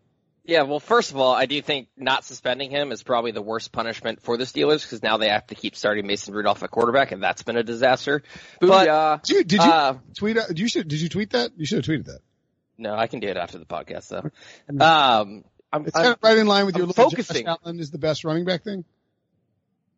Yeah, 0.47 0.63
well, 0.63 0.79
first 0.79 1.11
of 1.11 1.17
all, 1.17 1.35
I 1.35 1.47
do 1.47 1.61
think 1.61 1.89
not 1.97 2.25
suspending 2.25 2.71
him 2.71 2.93
is 2.93 3.03
probably 3.03 3.33
the 3.33 3.43
worst 3.43 3.73
punishment 3.73 4.23
for 4.23 4.37
the 4.37 4.45
Steelers 4.45 4.83
because 4.83 5.03
now 5.03 5.17
they 5.17 5.29
have 5.29 5.45
to 5.49 5.57
keep 5.57 5.75
starting 5.75 6.07
Mason 6.07 6.33
Rudolph 6.33 6.63
at 6.63 6.71
quarterback, 6.71 7.11
and 7.11 7.21
that's 7.21 7.43
been 7.43 7.57
a 7.57 7.65
disaster. 7.65 8.23
But 8.61 8.89
uh, 8.89 9.19
did 9.25 9.37
you, 9.37 9.45
did 9.45 9.61
you 9.65 9.71
uh, 9.71 9.99
tweet? 10.17 10.37
Did 10.37 10.59
you 10.61 10.69
should 10.69 10.87
did 10.87 11.01
you 11.01 11.09
tweet 11.09 11.31
that? 11.31 11.51
You 11.57 11.67
should 11.67 11.85
have 11.85 11.85
tweeted 11.85 12.07
that. 12.07 12.21
No, 12.79 12.95
I 12.95 13.09
can 13.09 13.19
do 13.19 13.27
it 13.27 13.37
after 13.37 13.59
the 13.59 13.65
podcast 13.65 14.09
though. 14.09 14.31
Um, 14.85 15.45
I'm, 15.73 15.87
it's 15.87 15.97
I'm, 15.97 16.03
kind 16.03 16.15
of 16.15 16.19
right 16.23 16.39
in 16.39 16.47
line 16.47 16.67
with 16.67 16.77
I'm 16.77 16.83
your 16.83 16.93
focusing. 16.93 17.45
Josh 17.45 17.59
Allen 17.65 17.81
is 17.81 17.91
the 17.91 17.99
best 17.99 18.25
running 18.25 18.45
back 18.45 18.63
thing. 18.63 18.85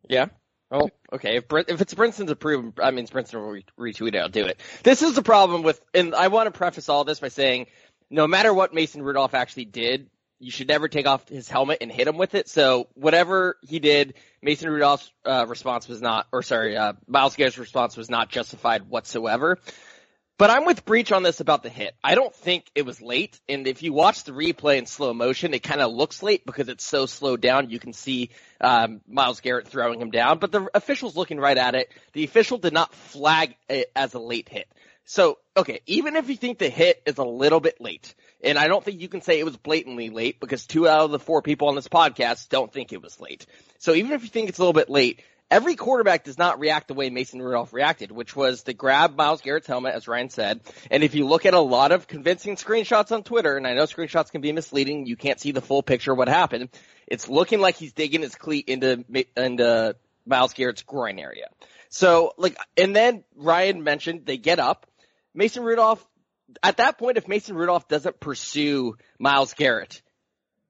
Yeah. 0.07 0.27
Oh, 0.71 0.89
okay. 1.13 1.37
If 1.37 1.47
Brent, 1.47 1.69
if 1.69 1.81
it's 1.81 1.93
Brinson's 1.93 2.31
approved, 2.31 2.79
I 2.79 2.89
mean, 2.89 3.05
Brinson 3.05 3.35
will 3.35 3.61
retweet 3.77 4.15
it. 4.15 4.17
I'll 4.17 4.29
do 4.29 4.45
it. 4.45 4.59
This 4.83 5.03
is 5.03 5.13
the 5.13 5.21
problem 5.21 5.61
with, 5.61 5.79
and 5.93 6.15
I 6.15 6.27
want 6.27 6.51
to 6.51 6.57
preface 6.57 6.89
all 6.89 7.03
this 7.03 7.19
by 7.19 7.27
saying, 7.27 7.67
no 8.09 8.27
matter 8.27 8.53
what 8.53 8.73
Mason 8.73 9.01
Rudolph 9.03 9.33
actually 9.33 9.65
did, 9.65 10.09
you 10.39 10.51
should 10.51 10.67
never 10.67 10.87
take 10.87 11.05
off 11.05 11.27
his 11.27 11.49
helmet 11.49 11.79
and 11.81 11.91
hit 11.91 12.07
him 12.07 12.17
with 12.17 12.33
it. 12.33 12.47
So 12.49 12.87
whatever 12.93 13.57
he 13.61 13.79
did, 13.79 14.13
Mason 14.41 14.69
Rudolph's 14.69 15.11
uh, 15.25 15.45
response 15.47 15.87
was 15.87 16.01
not, 16.01 16.27
or 16.31 16.41
sorry, 16.41 16.77
uh, 16.77 16.93
Myles 17.07 17.35
Garrett's 17.35 17.57
response 17.57 17.97
was 17.97 18.09
not 18.09 18.29
justified 18.29 18.89
whatsoever. 18.89 19.59
But 20.37 20.49
I'm 20.49 20.63
with 20.63 20.85
Breech 20.85 21.11
on 21.11 21.21
this 21.21 21.41
about 21.41 21.63
the 21.63 21.69
hit. 21.69 21.95
I 22.01 22.15
don't 22.15 22.33
think 22.33 22.71
it 22.73 22.85
was 22.85 23.01
late. 23.01 23.37
And 23.49 23.67
if 23.67 23.83
you 23.83 23.91
watch 23.91 24.23
the 24.23 24.31
replay 24.31 24.77
in 24.77 24.85
slow 24.85 25.13
motion, 25.13 25.53
it 25.53 25.63
kind 25.63 25.81
of 25.81 25.91
looks 25.91 26.23
late 26.23 26.45
because 26.45 26.69
it's 26.69 26.85
so 26.85 27.05
slowed 27.07 27.41
down. 27.41 27.69
You 27.69 27.77
can 27.77 27.91
see 27.91 28.29
um, 28.61 29.01
Myles 29.05 29.41
Garrett 29.41 29.67
throwing 29.67 29.99
him 29.99 30.11
down. 30.11 30.39
But 30.39 30.53
the 30.53 30.69
official's 30.73 31.17
looking 31.17 31.41
right 31.41 31.57
at 31.57 31.75
it. 31.75 31.91
The 32.13 32.23
official 32.23 32.57
did 32.57 32.71
not 32.71 32.93
flag 32.93 33.55
it 33.67 33.91
as 33.97 34.13
a 34.13 34.19
late 34.19 34.47
hit. 34.47 34.69
So, 35.03 35.39
okay, 35.57 35.81
even 35.87 36.15
if 36.15 36.29
you 36.29 36.37
think 36.37 36.57
the 36.57 36.69
hit 36.69 37.01
is 37.05 37.17
a 37.17 37.23
little 37.23 37.59
bit 37.59 37.81
late, 37.81 38.15
and 38.43 38.57
I 38.57 38.67
don't 38.67 38.83
think 38.83 39.01
you 39.01 39.09
can 39.09 39.21
say 39.21 39.39
it 39.39 39.45
was 39.45 39.57
blatantly 39.57 40.09
late 40.09 40.39
because 40.39 40.65
two 40.65 40.87
out 40.87 41.01
of 41.01 41.11
the 41.11 41.19
four 41.19 41.41
people 41.41 41.67
on 41.67 41.75
this 41.75 41.87
podcast 41.87 42.49
don't 42.49 42.71
think 42.71 42.93
it 42.93 43.01
was 43.01 43.19
late. 43.19 43.45
So 43.79 43.93
even 43.93 44.11
if 44.13 44.23
you 44.23 44.29
think 44.29 44.49
it's 44.49 44.59
a 44.59 44.61
little 44.61 44.73
bit 44.73 44.89
late, 44.89 45.21
every 45.51 45.75
quarterback 45.75 46.23
does 46.23 46.37
not 46.37 46.59
react 46.59 46.87
the 46.87 46.93
way 46.93 47.09
Mason 47.09 47.41
Rudolph 47.41 47.73
reacted, 47.73 48.11
which 48.11 48.35
was 48.35 48.63
to 48.63 48.73
grab 48.73 49.15
Myles 49.15 49.41
Garrett's 49.41 49.67
helmet, 49.67 49.95
as 49.95 50.07
Ryan 50.07 50.29
said. 50.29 50.61
And 50.91 51.03
if 51.03 51.15
you 51.15 51.27
look 51.27 51.45
at 51.45 51.53
a 51.53 51.59
lot 51.59 51.91
of 51.91 52.07
convincing 52.07 52.55
screenshots 52.55 53.11
on 53.11 53.23
Twitter, 53.23 53.57
and 53.57 53.65
I 53.67 53.73
know 53.73 53.83
screenshots 53.83 54.31
can 54.31 54.41
be 54.41 54.51
misleading, 54.51 55.05
you 55.05 55.15
can't 55.15 55.39
see 55.39 55.51
the 55.51 55.61
full 55.61 55.83
picture 55.83 56.11
of 56.11 56.17
what 56.17 56.29
happened. 56.29 56.69
It's 57.07 57.27
looking 57.27 57.59
like 57.59 57.75
he's 57.75 57.93
digging 57.93 58.21
his 58.21 58.35
cleat 58.35 58.69
into 58.69 59.03
into 59.35 59.95
Myles 60.25 60.53
Garrett's 60.53 60.83
groin 60.83 61.19
area. 61.19 61.47
So 61.89 62.33
like, 62.37 62.57
and 62.77 62.95
then 62.95 63.23
Ryan 63.35 63.83
mentioned 63.83 64.25
they 64.25 64.37
get 64.37 64.59
up. 64.59 64.85
Mason 65.33 65.63
Rudolph, 65.63 66.05
at 66.63 66.77
that 66.77 66.97
point, 66.97 67.17
if 67.17 67.27
Mason 67.27 67.55
Rudolph 67.55 67.87
doesn't 67.87 68.19
pursue 68.19 68.97
Myles 69.19 69.53
Garrett, 69.53 70.01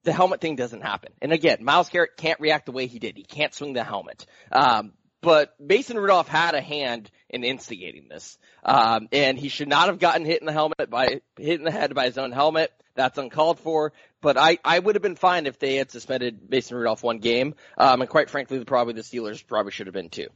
the 0.04 0.12
helmet 0.12 0.40
thing 0.40 0.56
doesn't 0.56 0.82
happen. 0.82 1.12
And 1.20 1.32
again, 1.32 1.58
Myles 1.60 1.88
Garrett 1.88 2.16
can't 2.16 2.40
react 2.40 2.66
the 2.66 2.72
way 2.72 2.86
he 2.86 2.98
did. 2.98 3.16
He 3.16 3.24
can't 3.24 3.54
swing 3.54 3.74
the 3.74 3.84
helmet. 3.84 4.26
Um, 4.50 4.92
but 5.20 5.54
Mason 5.60 5.98
Rudolph 5.98 6.28
had 6.28 6.54
a 6.54 6.62
hand 6.62 7.10
in 7.28 7.44
instigating 7.44 8.08
this, 8.08 8.38
um, 8.64 9.08
and 9.12 9.38
he 9.38 9.48
should 9.48 9.68
not 9.68 9.88
have 9.88 9.98
gotten 9.98 10.24
hit 10.24 10.40
in 10.40 10.46
the 10.46 10.52
helmet 10.52 10.88
by 10.88 11.20
hit 11.36 11.58
in 11.58 11.64
the 11.64 11.70
head 11.70 11.94
by 11.94 12.06
his 12.06 12.16
own 12.16 12.32
helmet. 12.32 12.72
That's 12.94 13.18
uncalled 13.18 13.60
for. 13.60 13.92
But 14.22 14.36
I, 14.36 14.58
I 14.64 14.78
would 14.78 14.94
have 14.94 15.02
been 15.02 15.16
fine 15.16 15.46
if 15.46 15.58
they 15.58 15.76
had 15.76 15.90
suspended 15.90 16.48
Mason 16.48 16.76
Rudolph 16.76 17.02
one 17.02 17.18
game. 17.18 17.54
Um, 17.76 18.00
and 18.00 18.10
quite 18.10 18.30
frankly, 18.30 18.64
probably 18.64 18.94
the 18.94 19.02
Steelers 19.02 19.46
probably 19.46 19.72
should 19.72 19.86
have 19.86 19.94
been 19.94 20.10
too. 20.10 20.28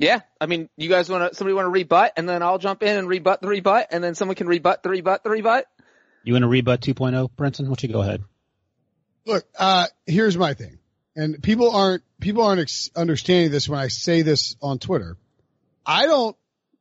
Yeah, 0.00 0.20
I 0.40 0.46
mean, 0.46 0.68
you 0.76 0.88
guys 0.88 1.10
want 1.10 1.32
to 1.32 1.36
somebody 1.36 1.54
want 1.54 1.66
to 1.66 1.70
rebut, 1.70 2.12
and 2.16 2.28
then 2.28 2.40
I'll 2.40 2.58
jump 2.58 2.84
in 2.84 2.96
and 2.96 3.08
rebut 3.08 3.42
the 3.42 3.48
rebut, 3.48 3.88
and 3.90 4.02
then 4.02 4.14
someone 4.14 4.36
can 4.36 4.46
rebut 4.46 4.84
the 4.84 4.90
rebut 4.90 5.24
the 5.24 5.30
rebut. 5.30 5.66
You 6.22 6.34
want 6.34 6.44
to 6.44 6.48
rebut 6.48 6.80
2.0, 6.80 7.30
Brinson? 7.36 7.62
Why 7.62 7.66
don't 7.66 7.82
you 7.82 7.88
go 7.88 8.02
ahead? 8.02 8.22
Look, 9.26 9.44
uh, 9.58 9.86
here's 10.06 10.38
my 10.38 10.54
thing, 10.54 10.78
and 11.16 11.42
people 11.42 11.72
aren't 11.72 12.04
people 12.20 12.44
aren't 12.44 12.60
ex- 12.60 12.90
understanding 12.94 13.50
this 13.50 13.68
when 13.68 13.80
I 13.80 13.88
say 13.88 14.22
this 14.22 14.54
on 14.62 14.78
Twitter. 14.78 15.16
I 15.84 16.06
don't. 16.06 16.36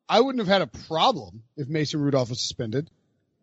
I 0.08 0.21
wouldn't 0.21 0.39
have 0.39 0.47
had 0.47 0.62
a 0.62 0.67
problem 0.88 1.43
if 1.58 1.67
Mason 1.67 1.99
Rudolph 1.99 2.30
was 2.30 2.39
suspended. 2.39 2.89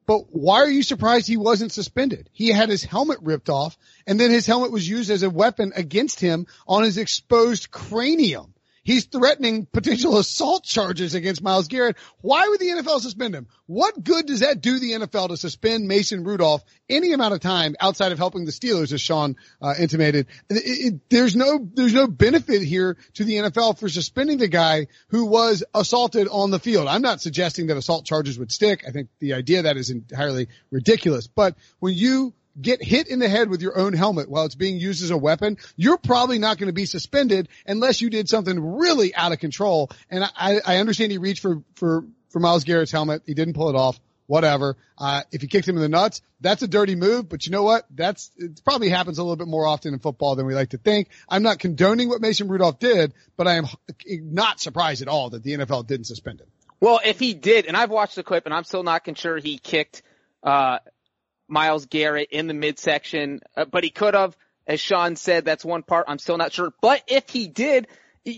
But 0.06 0.26
why 0.30 0.58
are 0.58 0.70
you 0.70 0.82
surprised 0.82 1.26
he 1.26 1.36
wasn't 1.36 1.72
suspended? 1.72 2.30
He 2.32 2.48
had 2.48 2.68
his 2.68 2.84
helmet 2.84 3.18
ripped 3.22 3.48
off 3.50 3.76
and 4.06 4.20
then 4.20 4.30
his 4.30 4.46
helmet 4.46 4.70
was 4.70 4.88
used 4.88 5.10
as 5.10 5.22
a 5.22 5.30
weapon 5.30 5.72
against 5.74 6.20
him 6.20 6.46
on 6.66 6.84
his 6.84 6.98
exposed 6.98 7.70
cranium. 7.70 8.53
He's 8.84 9.06
threatening 9.06 9.64
potential 9.64 10.18
assault 10.18 10.64
charges 10.64 11.14
against 11.14 11.42
Myles 11.42 11.68
Garrett. 11.68 11.96
Why 12.20 12.46
would 12.46 12.60
the 12.60 12.68
NFL 12.68 13.00
suspend 13.00 13.34
him? 13.34 13.48
What 13.64 14.04
good 14.04 14.26
does 14.26 14.40
that 14.40 14.60
do 14.60 14.78
the 14.78 14.92
NFL 14.92 15.28
to 15.28 15.38
suspend 15.38 15.88
Mason 15.88 16.22
Rudolph 16.22 16.62
any 16.90 17.14
amount 17.14 17.32
of 17.32 17.40
time 17.40 17.76
outside 17.80 18.12
of 18.12 18.18
helping 18.18 18.44
the 18.44 18.52
Steelers, 18.52 18.92
as 18.92 19.00
Sean 19.00 19.36
uh, 19.62 19.72
intimated? 19.78 20.26
It, 20.50 20.62
it, 20.66 21.00
there's 21.08 21.34
no 21.34 21.66
there's 21.72 21.94
no 21.94 22.06
benefit 22.06 22.60
here 22.60 22.98
to 23.14 23.24
the 23.24 23.36
NFL 23.36 23.78
for 23.78 23.88
suspending 23.88 24.36
the 24.36 24.48
guy 24.48 24.88
who 25.08 25.24
was 25.24 25.64
assaulted 25.72 26.28
on 26.28 26.50
the 26.50 26.60
field. 26.60 26.86
I'm 26.86 27.02
not 27.02 27.22
suggesting 27.22 27.68
that 27.68 27.78
assault 27.78 28.04
charges 28.04 28.38
would 28.38 28.52
stick. 28.52 28.84
I 28.86 28.90
think 28.90 29.08
the 29.18 29.32
idea 29.32 29.62
that 29.62 29.78
is 29.78 29.88
entirely 29.88 30.48
ridiculous. 30.70 31.26
But 31.26 31.56
when 31.78 31.94
you 31.94 32.34
get 32.60 32.82
hit 32.82 33.08
in 33.08 33.18
the 33.18 33.28
head 33.28 33.48
with 33.48 33.62
your 33.62 33.78
own 33.78 33.92
helmet 33.92 34.28
while 34.28 34.44
it's 34.44 34.54
being 34.54 34.78
used 34.78 35.02
as 35.02 35.10
a 35.10 35.16
weapon, 35.16 35.58
you're 35.76 35.98
probably 35.98 36.38
not 36.38 36.58
going 36.58 36.68
to 36.68 36.72
be 36.74 36.86
suspended 36.86 37.48
unless 37.66 38.00
you 38.00 38.10
did 38.10 38.28
something 38.28 38.76
really 38.76 39.14
out 39.14 39.32
of 39.32 39.38
control. 39.38 39.90
And 40.10 40.24
I, 40.36 40.60
I 40.64 40.76
understand 40.78 41.12
he 41.12 41.18
reached 41.18 41.42
for, 41.42 41.62
for, 41.74 42.04
for 42.30 42.40
Myles 42.40 42.64
Garrett's 42.64 42.92
helmet. 42.92 43.22
He 43.26 43.34
didn't 43.34 43.54
pull 43.54 43.70
it 43.70 43.76
off. 43.76 43.98
Whatever. 44.26 44.78
Uh, 44.96 45.22
if 45.32 45.42
he 45.42 45.48
kicked 45.48 45.68
him 45.68 45.76
in 45.76 45.82
the 45.82 45.88
nuts, 45.88 46.22
that's 46.40 46.62
a 46.62 46.68
dirty 46.68 46.94
move, 46.94 47.28
but 47.28 47.44
you 47.44 47.52
know 47.52 47.62
what? 47.62 47.84
That's, 47.90 48.30
it 48.38 48.62
probably 48.64 48.88
happens 48.88 49.18
a 49.18 49.22
little 49.22 49.36
bit 49.36 49.48
more 49.48 49.66
often 49.66 49.92
in 49.92 50.00
football 50.00 50.34
than 50.34 50.46
we 50.46 50.54
like 50.54 50.70
to 50.70 50.78
think. 50.78 51.08
I'm 51.28 51.42
not 51.42 51.58
condoning 51.58 52.08
what 52.08 52.22
Mason 52.22 52.48
Rudolph 52.48 52.78
did, 52.78 53.12
but 53.36 53.46
I 53.46 53.56
am 53.56 53.66
not 54.08 54.60
surprised 54.60 55.02
at 55.02 55.08
all 55.08 55.28
that 55.30 55.42
the 55.42 55.52
NFL 55.52 55.86
didn't 55.86 56.06
suspend 56.06 56.40
him. 56.40 56.46
Well, 56.80 57.00
if 57.04 57.18
he 57.18 57.34
did, 57.34 57.66
and 57.66 57.76
I've 57.76 57.90
watched 57.90 58.16
the 58.16 58.22
clip 58.22 58.46
and 58.46 58.54
I'm 58.54 58.64
still 58.64 58.82
not 58.82 59.02
sure 59.18 59.36
he 59.36 59.58
kicked, 59.58 60.02
uh, 60.42 60.78
Myles 61.48 61.86
Garrett 61.86 62.28
in 62.30 62.46
the 62.46 62.54
midsection, 62.54 63.40
uh, 63.56 63.64
but 63.64 63.84
he 63.84 63.90
could 63.90 64.14
have. 64.14 64.36
As 64.66 64.80
Sean 64.80 65.16
said, 65.16 65.44
that's 65.44 65.64
one 65.64 65.82
part. 65.82 66.06
I'm 66.08 66.18
still 66.18 66.38
not 66.38 66.52
sure. 66.52 66.72
But 66.80 67.02
if 67.06 67.28
he 67.28 67.48
did, 67.48 67.86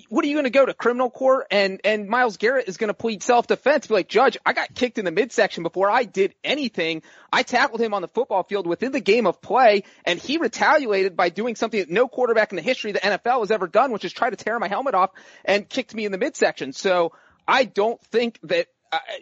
what 0.09 0.25
are 0.25 0.29
you 0.29 0.35
going 0.35 0.45
to 0.45 0.51
go 0.51 0.67
to 0.67 0.75
criminal 0.75 1.09
court 1.09 1.47
and 1.51 1.81
and 1.85 2.09
Myles 2.09 2.37
Garrett 2.37 2.67
is 2.67 2.77
going 2.77 2.89
to 2.89 2.95
plead 2.95 3.23
self 3.23 3.47
defense? 3.47 3.87
Be 3.87 3.95
like, 3.95 4.09
Judge, 4.09 4.37
I 4.45 4.53
got 4.53 4.75
kicked 4.75 4.99
in 4.99 5.05
the 5.05 5.13
midsection 5.13 5.63
before 5.63 5.89
I 5.89 6.03
did 6.03 6.35
anything. 6.43 7.03
I 7.33 7.45
tackled 7.45 7.81
him 7.81 7.95
on 7.95 8.03
the 8.03 8.09
football 8.09 8.43
field 8.43 8.67
within 8.67 8.91
the 8.91 9.01
game 9.01 9.27
of 9.27 9.41
play, 9.41 9.85
and 10.05 10.19
he 10.19 10.39
retaliated 10.39 11.17
by 11.17 11.29
doing 11.29 11.55
something 11.55 11.79
that 11.79 11.91
no 11.91 12.09
quarterback 12.09 12.51
in 12.51 12.57
the 12.57 12.63
history 12.63 12.91
of 12.91 12.95
the 12.95 13.01
NFL 13.01 13.41
has 13.41 13.53
ever 13.53 13.69
done, 13.69 13.93
which 13.93 14.05
is 14.05 14.13
try 14.13 14.29
to 14.29 14.37
tear 14.37 14.59
my 14.59 14.69
helmet 14.69 14.95
off 14.95 15.11
and 15.45 15.69
kicked 15.69 15.95
me 15.95 16.05
in 16.05 16.11
the 16.11 16.19
midsection. 16.19 16.73
So 16.73 17.13
I 17.47 17.65
don't 17.65 18.01
think 18.07 18.41
that 18.43 18.67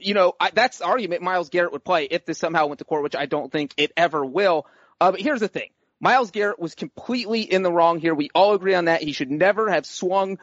you 0.00 0.14
know, 0.14 0.34
I, 0.38 0.50
that's 0.52 0.78
the 0.78 0.86
argument 0.86 1.22
Myles 1.22 1.48
Garrett 1.48 1.72
would 1.72 1.84
play 1.84 2.04
if 2.04 2.24
this 2.24 2.38
somehow 2.38 2.66
went 2.66 2.78
to 2.78 2.84
court, 2.84 3.02
which 3.02 3.16
I 3.16 3.26
don't 3.26 3.50
think 3.50 3.74
it 3.76 3.92
ever 3.96 4.24
will. 4.24 4.66
Uh, 5.00 5.12
but 5.12 5.20
here's 5.20 5.40
the 5.40 5.48
thing. 5.48 5.70
Myles 6.00 6.30
Garrett 6.30 6.58
was 6.58 6.74
completely 6.74 7.42
in 7.42 7.62
the 7.62 7.72
wrong 7.72 7.98
here. 7.98 8.14
We 8.14 8.30
all 8.34 8.54
agree 8.54 8.74
on 8.74 8.86
that. 8.86 9.02
He 9.02 9.12
should 9.12 9.30
never 9.30 9.70
have 9.70 9.86
swung 9.86 10.38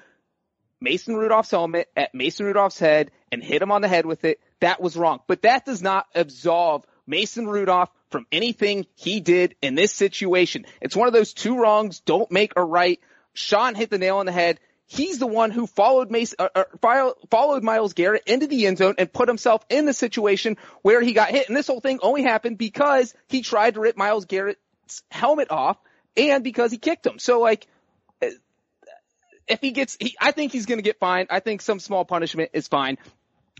Mason 0.79 1.15
Rudolph's 1.15 1.51
helmet 1.51 1.89
at 1.95 2.15
Mason 2.15 2.45
Rudolph's 2.45 2.79
head 2.79 3.11
and 3.31 3.43
hit 3.43 3.61
him 3.61 3.71
on 3.71 3.81
the 3.81 3.87
head 3.87 4.05
with 4.05 4.25
it. 4.25 4.39
That 4.59 4.81
was 4.81 4.97
wrong. 4.97 5.19
But 5.27 5.43
that 5.43 5.65
does 5.65 5.81
not 5.81 6.07
absolve 6.15 6.85
Mason 7.05 7.47
Rudolph 7.47 7.89
from 8.09 8.25
anything 8.31 8.87
he 8.95 9.19
did 9.19 9.55
in 9.61 9.75
this 9.75 9.93
situation. 9.93 10.65
It's 10.81 10.95
one 10.95 11.07
of 11.07 11.13
those 11.13 11.33
two 11.33 11.59
wrongs 11.59 11.99
don't 11.99 12.31
make 12.31 12.53
a 12.55 12.63
right. 12.63 12.99
Sean 13.33 13.75
hit 13.75 13.89
the 13.89 13.97
nail 13.97 14.17
on 14.17 14.25
the 14.25 14.31
head 14.31 14.59
he's 14.91 15.19
the 15.19 15.27
one 15.27 15.51
who 15.51 15.67
followed 15.67 16.11
Mace, 16.11 16.35
uh, 16.37 16.49
uh, 16.53 17.11
followed 17.29 17.63
Myles 17.63 17.93
Garrett 17.93 18.23
into 18.25 18.47
the 18.47 18.67
end 18.67 18.77
zone 18.77 18.95
and 18.97 19.11
put 19.11 19.29
himself 19.29 19.65
in 19.69 19.85
the 19.85 19.93
situation 19.93 20.57
where 20.81 21.01
he 21.01 21.13
got 21.13 21.29
hit. 21.29 21.47
And 21.47 21.55
this 21.55 21.67
whole 21.67 21.79
thing 21.79 21.99
only 22.01 22.23
happened 22.23 22.57
because 22.57 23.13
he 23.29 23.41
tried 23.41 23.75
to 23.75 23.79
rip 23.79 23.95
Myles 23.95 24.25
Garrett's 24.25 25.03
helmet 25.09 25.49
off 25.49 25.77
and 26.17 26.43
because 26.43 26.71
he 26.71 26.77
kicked 26.77 27.05
him. 27.05 27.19
So 27.19 27.39
like, 27.39 27.67
if 29.47 29.61
he 29.61 29.71
gets, 29.71 29.95
he, 29.97 30.15
I 30.19 30.31
think 30.31 30.51
he's 30.51 30.65
going 30.65 30.79
to 30.79 30.83
get 30.83 30.99
fined. 30.99 31.29
I 31.31 31.39
think 31.39 31.61
some 31.61 31.79
small 31.79 32.03
punishment 32.03 32.51
is 32.53 32.67
fine. 32.67 32.97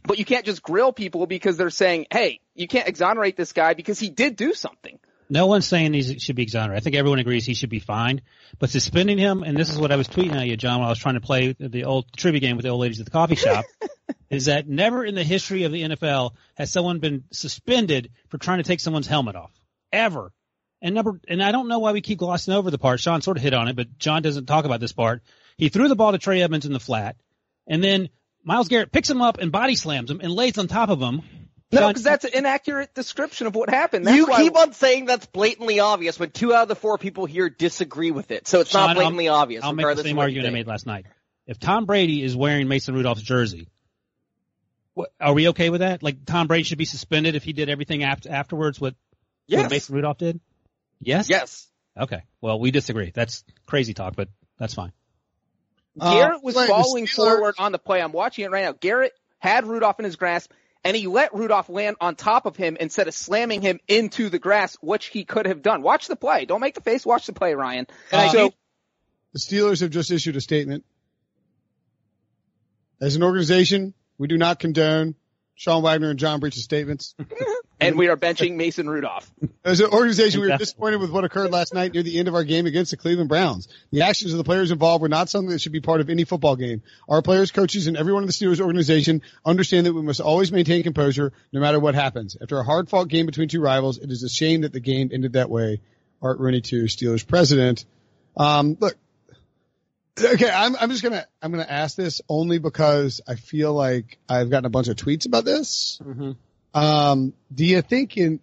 But 0.04 0.20
you 0.20 0.26
can't 0.26 0.46
just 0.46 0.62
grill 0.62 0.92
people 0.92 1.26
because 1.28 1.56
they're 1.56 1.70
saying, 1.70 2.08
hey, 2.12 2.42
you 2.56 2.68
can't 2.68 2.88
exonerate 2.88 3.38
this 3.38 3.54
guy 3.54 3.74
because 3.74 4.00
he 4.00 4.10
did 4.10 4.36
do 4.36 4.54
something. 4.54 5.00
No 5.32 5.48
one's 5.48 5.66
saying 5.66 5.94
he 5.94 6.20
should 6.20 6.36
be 6.36 6.44
exonerated. 6.44 6.82
I 6.82 6.84
think 6.84 6.98
everyone 6.98 7.20
agrees 7.20 7.46
he 7.46 7.54
should 7.54 7.70
be 7.70 7.80
fined. 7.80 8.22
But 8.60 8.70
suspending 8.70 9.18
him, 9.18 9.44
and 9.44 9.56
this 9.56 9.70
is 9.72 9.80
what 9.80 9.90
I 9.90 9.96
was 9.96 10.10
tweeting 10.10 10.36
at 10.36 10.46
you, 10.46 10.58
John, 10.58 10.80
when 10.80 10.88
I 10.88 10.90
was 10.90 11.00
trying 11.00 11.14
to 11.14 11.22
play 11.22 11.56
the 11.58 11.86
old 11.86 12.12
trivia 12.18 12.42
game 12.42 12.58
with 12.58 12.64
the 12.64 12.70
old 12.70 12.82
ladies 12.82 13.00
at 13.00 13.06
the 13.06 13.12
coffee 13.12 13.36
shop, 13.36 13.64
is 14.30 14.48
that 14.48 14.68
never 14.68 15.06
in 15.06 15.16
the 15.16 15.24
history 15.24 15.64
of 15.64 15.72
the 15.72 15.84
NFL 15.84 16.32
has 16.56 16.70
someone 16.70 17.00
been 17.00 17.24
suspended 17.32 18.12
for 18.28 18.40
trying 18.40 18.58
to 18.58 18.66
take 18.66 18.82
someone's 18.82 19.08
helmet 19.08 19.38
off. 19.38 19.54
Ever. 19.94 20.34
And 20.82 20.94
number, 20.96 21.22
and 21.30 21.42
I 21.42 21.54
don't 21.54 21.70
know 21.70 21.80
why 21.80 21.94
we 21.94 22.02
keep 22.02 22.18
glossing 22.18 22.54
over 22.54 22.70
the 22.70 22.78
part. 22.78 23.00
Sean 23.00 23.22
sort 23.22 23.38
of 23.38 23.44
hit 23.44 23.54
on 23.54 23.70
it, 23.70 23.78
but 23.78 23.98
John 23.98 24.24
doesn't 24.24 24.48
talk 24.48 24.66
about 24.66 24.82
this 24.82 24.92
part. 24.92 25.24
He 25.56 25.70
threw 25.70 25.88
the 25.88 25.96
ball 25.96 26.12
to 26.12 26.18
Trey 26.18 26.42
Edmunds 26.42 26.66
in 26.66 26.74
the 26.74 26.80
flat, 26.82 27.16
and 27.68 27.82
then 27.82 28.10
Myles 28.44 28.68
Garrett 28.68 28.92
picks 28.92 29.10
him 29.10 29.22
up 29.22 29.38
and 29.38 29.50
body 29.50 29.76
slams 29.76 30.12
him 30.12 30.20
and 30.20 30.34
lays 30.34 30.58
on 30.58 30.68
top 30.68 30.90
of 30.90 31.00
him 31.00 31.22
no, 31.72 31.88
because 31.88 32.04
that's 32.04 32.26
an 32.26 32.32
inaccurate 32.34 32.94
description 32.94 33.48
of 33.48 33.56
what 33.56 33.70
happened. 33.70 34.06
That's 34.06 34.18
you 34.18 34.28
keep 34.28 34.56
on 34.58 34.74
saying 34.74 35.06
that's 35.06 35.26
blatantly 35.26 35.80
obvious 35.80 36.18
but 36.18 36.34
two 36.34 36.54
out 36.54 36.64
of 36.64 36.68
the 36.68 36.76
four 36.76 36.98
people 36.98 37.26
here 37.26 37.50
disagree 37.50 38.12
with 38.12 38.32
it. 38.32 38.48
So 38.48 38.60
it's 38.62 38.72
Sean, 38.72 38.88
not 38.88 38.96
blatantly 38.98 39.30
I'll, 39.30 39.36
obvious. 39.36 39.64
I'll 39.64 39.74
make 39.74 39.86
the 39.96 40.04
same 40.04 40.20
argument 40.20 40.48
I 40.48 40.52
made 40.52 40.68
last 40.68 40.86
night. 40.86 41.06
If 41.48 41.60
Tom 41.60 41.86
Brady 41.86 42.24
is 42.24 42.36
wearing 42.36 42.68
Mason 42.68 42.94
Rudolph's 42.94 43.22
jersey, 43.22 43.68
what, 44.94 45.12
are 45.20 45.34
we 45.34 45.50
okay 45.50 45.70
with 45.70 45.82
that? 45.82 46.04
Like 46.04 46.26
Tom 46.26 46.48
Brady 46.48 46.64
should 46.64 46.78
be 46.78 46.86
suspended 46.86 47.36
if 47.36 47.44
he 47.44 47.54
did 47.54 47.70
everything 47.70 48.04
after, 48.04 48.30
afterwards 48.30 48.80
what, 48.80 48.96
yes. 49.48 49.64
what 49.64 49.72
Mason 49.72 49.96
Rudolph 49.96 50.18
did? 50.18 50.40
Yes? 51.00 51.30
Yes. 51.30 51.68
Okay. 51.98 52.24
Well, 52.42 52.60
we 52.60 52.72
disagree. 52.72 53.12
That's 53.14 53.44
crazy 53.66 53.94
talk, 53.94 54.16
but 54.16 54.30
that's 54.58 54.74
fine. 54.74 54.92
Garrett 56.00 56.38
uh, 56.38 56.40
was 56.44 56.56
following 56.56 57.08
forward 57.08 57.56
on 57.58 57.72
the 57.72 57.80
play. 57.80 58.02
I'm 58.02 58.12
watching 58.12 58.46
it 58.46 58.52
right 58.52 58.64
now. 58.64 58.74
Garrett 58.74 59.14
had 59.40 59.68
Rudolph 59.68 60.00
in 60.00 60.06
his 60.06 60.16
grasp 60.16 60.52
and 60.84 60.96
he 60.96 61.08
let 61.08 61.34
Rudolph 61.34 61.70
land 61.70 61.98
on 62.02 62.16
top 62.16 62.46
of 62.46 62.56
him 62.56 62.78
instead 62.80 63.08
of 63.08 63.14
slamming 63.14 63.62
him 63.62 63.80
into 63.88 64.30
the 64.30 64.40
grass, 64.40 64.76
which 64.82 65.08
he 65.08 65.24
could 65.24 65.46
have 65.46 65.62
done. 65.62 65.82
Watch 65.82 66.08
the 66.08 66.16
play. 66.16 66.46
Don't 66.46 66.62
make 66.62 66.76
the 66.76 66.82
face. 66.82 67.06
Watch 67.06 67.28
the 67.28 67.34
play, 67.34 67.54
Ryan. 67.54 67.88
Uh, 68.12 68.30
so, 68.30 68.54
the 69.34 69.40
Steelers 69.40 69.82
have 69.82 69.92
just 69.92 70.12
issued 70.12 70.36
a 70.36 70.42
statement. 70.42 70.84
As 73.00 73.16
an 73.16 73.24
organization, 73.24 73.94
we 74.18 74.28
do 74.28 74.38
not 74.38 74.60
condone 74.60 75.16
Sean 75.56 75.84
Wagner 75.84 76.10
and 76.10 76.20
John 76.20 76.40
Breech's 76.40 76.64
statements. 76.64 77.16
and 77.82 77.98
we 77.98 78.08
are 78.08 78.16
benching 78.16 78.56
Mason 78.56 78.90
Rudolph. 78.90 79.30
As 79.66 79.80
an 79.82 79.92
organization, 79.92 80.42
we 80.42 80.50
were 80.50 80.58
disappointed 80.58 81.02
with 81.02 81.12
what 81.12 81.24
occurred 81.24 81.52
last 81.52 81.74
night 81.74 81.94
near 81.94 82.04
the 82.04 82.20
end 82.20 82.28
of 82.28 82.36
our 82.36 82.44
game 82.44 82.66
against 82.66 82.92
the 82.92 82.98
Cleveland 82.98 83.30
Browns. 83.30 83.68
The 83.92 84.04
actions 84.04 84.32
of 84.32 84.38
the 84.38 84.44
players 84.44 84.72
involved 84.72 85.02
were 85.02 85.10
not 85.10 85.30
something 85.30 85.50
that 85.50 85.60
should 85.60 85.72
be 85.72 85.82
part 85.82 86.00
of 86.00 86.10
any 86.10 86.24
football 86.24 86.56
game. 86.56 86.84
Our 87.10 87.22
players, 87.22 87.52
coaches, 87.52 87.88
and 87.88 87.98
everyone 87.98 88.24
in 88.24 88.28
the 88.28 88.34
Steelers 88.34 88.62
organization 88.62 89.22
understand 89.46 89.86
that 89.86 89.94
we 89.94 90.02
must 90.02 90.22
always 90.22 90.52
maintain 90.52 90.84
composure 90.84 91.34
no 91.52 91.60
matter 91.60 91.80
what 91.80 91.96
happens. 91.96 92.38
After 92.42 92.60
a 92.60 92.64
hard 92.64 92.90
fought 92.90 93.08
game 93.08 93.26
between 93.26 93.50
two 93.50 93.62
rivals, 93.62 93.98
it 93.98 94.12
is 94.12 94.24
a 94.24 94.30
shame 94.30 94.62
that 94.62 94.74
the 94.74 94.80
game 94.80 95.10
ended 95.12 95.34
that 95.34 95.50
way. 95.50 95.82
Art 96.22 96.40
Rooney, 96.40 96.58
II, 96.58 96.84
Steelers 96.84 97.28
president. 97.28 97.86
Um, 98.38 98.78
look, 98.80 98.96
okay, 100.20 100.50
I'm, 100.50 100.76
I'm 100.76 100.90
just 100.90 101.04
gonna, 101.04 101.26
I'm 101.42 101.52
gonna 101.52 101.66
ask 101.68 101.96
this 101.96 102.22
only 102.30 102.60
because 102.60 103.22
I 103.28 103.36
feel 103.36 103.74
like 103.74 104.20
I've 104.30 104.50
gotten 104.50 104.66
a 104.66 104.70
bunch 104.70 104.88
of 104.88 104.96
tweets 104.96 105.26
about 105.26 105.46
this. 105.46 106.00
Mm-hmm. 106.04 106.32
Um, 106.74 107.34
do 107.54 107.66
you 107.66 107.82
think 107.82 108.18
in, 108.18 108.40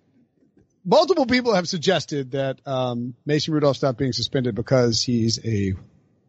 multiple 0.85 1.27
people 1.27 1.55
have 1.55 1.69
suggested 1.69 2.33
that, 2.33 2.61
um, 2.67 3.15
Mason 3.25 3.55
Rudolph 3.55 3.77
stop 3.77 3.97
being 3.97 4.13
suspended 4.13 4.55
because 4.55 5.03
he's 5.03 5.39
a 5.45 5.75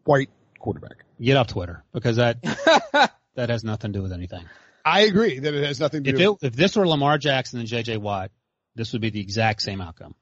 white 0.04 0.30
quarterback? 0.58 1.04
Get 1.20 1.36
off 1.36 1.48
Twitter 1.48 1.84
because 1.92 2.16
that, 2.16 2.42
that 3.34 3.50
has 3.50 3.64
nothing 3.64 3.92
to 3.92 3.98
do 3.98 4.02
with 4.02 4.12
anything. 4.12 4.44
I 4.84 5.02
agree 5.02 5.38
that 5.38 5.54
it 5.54 5.64
has 5.64 5.80
nothing 5.80 6.04
to 6.04 6.10
if 6.10 6.16
do. 6.16 6.38
It, 6.40 6.48
if 6.48 6.56
this 6.56 6.76
were 6.76 6.86
Lamar 6.86 7.18
Jackson 7.18 7.58
and 7.58 7.68
J.J. 7.68 7.98
Watt, 7.98 8.30
this 8.74 8.92
would 8.92 9.02
be 9.02 9.10
the 9.10 9.20
exact 9.20 9.62
same 9.62 9.80
outcome. 9.80 10.14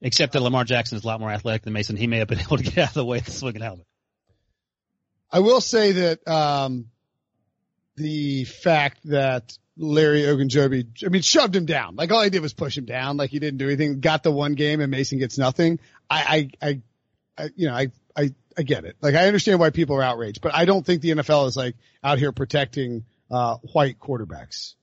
Except 0.00 0.32
that 0.32 0.40
Lamar 0.40 0.64
Jackson 0.64 0.96
is 0.96 1.04
a 1.04 1.06
lot 1.06 1.20
more 1.20 1.30
athletic 1.30 1.62
than 1.62 1.72
Mason. 1.72 1.96
He 1.96 2.06
may 2.06 2.18
have 2.18 2.28
been 2.28 2.40
able 2.46 2.56
to 2.56 2.62
get 2.62 2.78
out 2.78 2.88
of 2.88 2.94
the 2.94 3.04
way 3.04 3.18
of 3.18 3.24
the 3.24 3.30
swinging 3.30 3.62
helmet. 3.62 3.86
I 5.30 5.40
will 5.40 5.60
say 5.60 5.92
that 5.92 6.26
um, 6.26 6.86
the 7.98 8.44
fact 8.44 9.00
that 9.04 9.56
Larry 9.76 10.22
Ogunjobi, 10.22 11.04
I 11.04 11.08
mean, 11.08 11.22
shoved 11.22 11.54
him 11.54 11.66
down. 11.66 11.96
Like 11.96 12.10
all 12.10 12.22
he 12.22 12.30
did 12.30 12.42
was 12.42 12.52
push 12.52 12.76
him 12.76 12.84
down. 12.84 13.16
Like 13.16 13.30
he 13.30 13.38
didn't 13.38 13.58
do 13.58 13.66
anything. 13.66 14.00
Got 14.00 14.22
the 14.22 14.32
one 14.32 14.54
game, 14.54 14.80
and 14.80 14.90
Mason 14.90 15.18
gets 15.18 15.38
nothing. 15.38 15.78
I, 16.10 16.50
I, 16.62 16.68
I, 16.68 16.82
I 17.36 17.48
you 17.54 17.68
know, 17.68 17.74
I, 17.74 17.88
I, 18.16 18.34
I 18.56 18.62
get 18.62 18.84
it. 18.84 18.96
Like 19.00 19.14
I 19.14 19.26
understand 19.26 19.60
why 19.60 19.70
people 19.70 19.96
are 19.96 20.02
outraged, 20.02 20.40
but 20.40 20.54
I 20.54 20.64
don't 20.64 20.84
think 20.84 21.02
the 21.02 21.10
NFL 21.10 21.48
is 21.48 21.56
like 21.56 21.76
out 22.02 22.18
here 22.18 22.32
protecting 22.32 23.04
uh, 23.30 23.56
white 23.72 23.98
quarterbacks. 24.00 24.74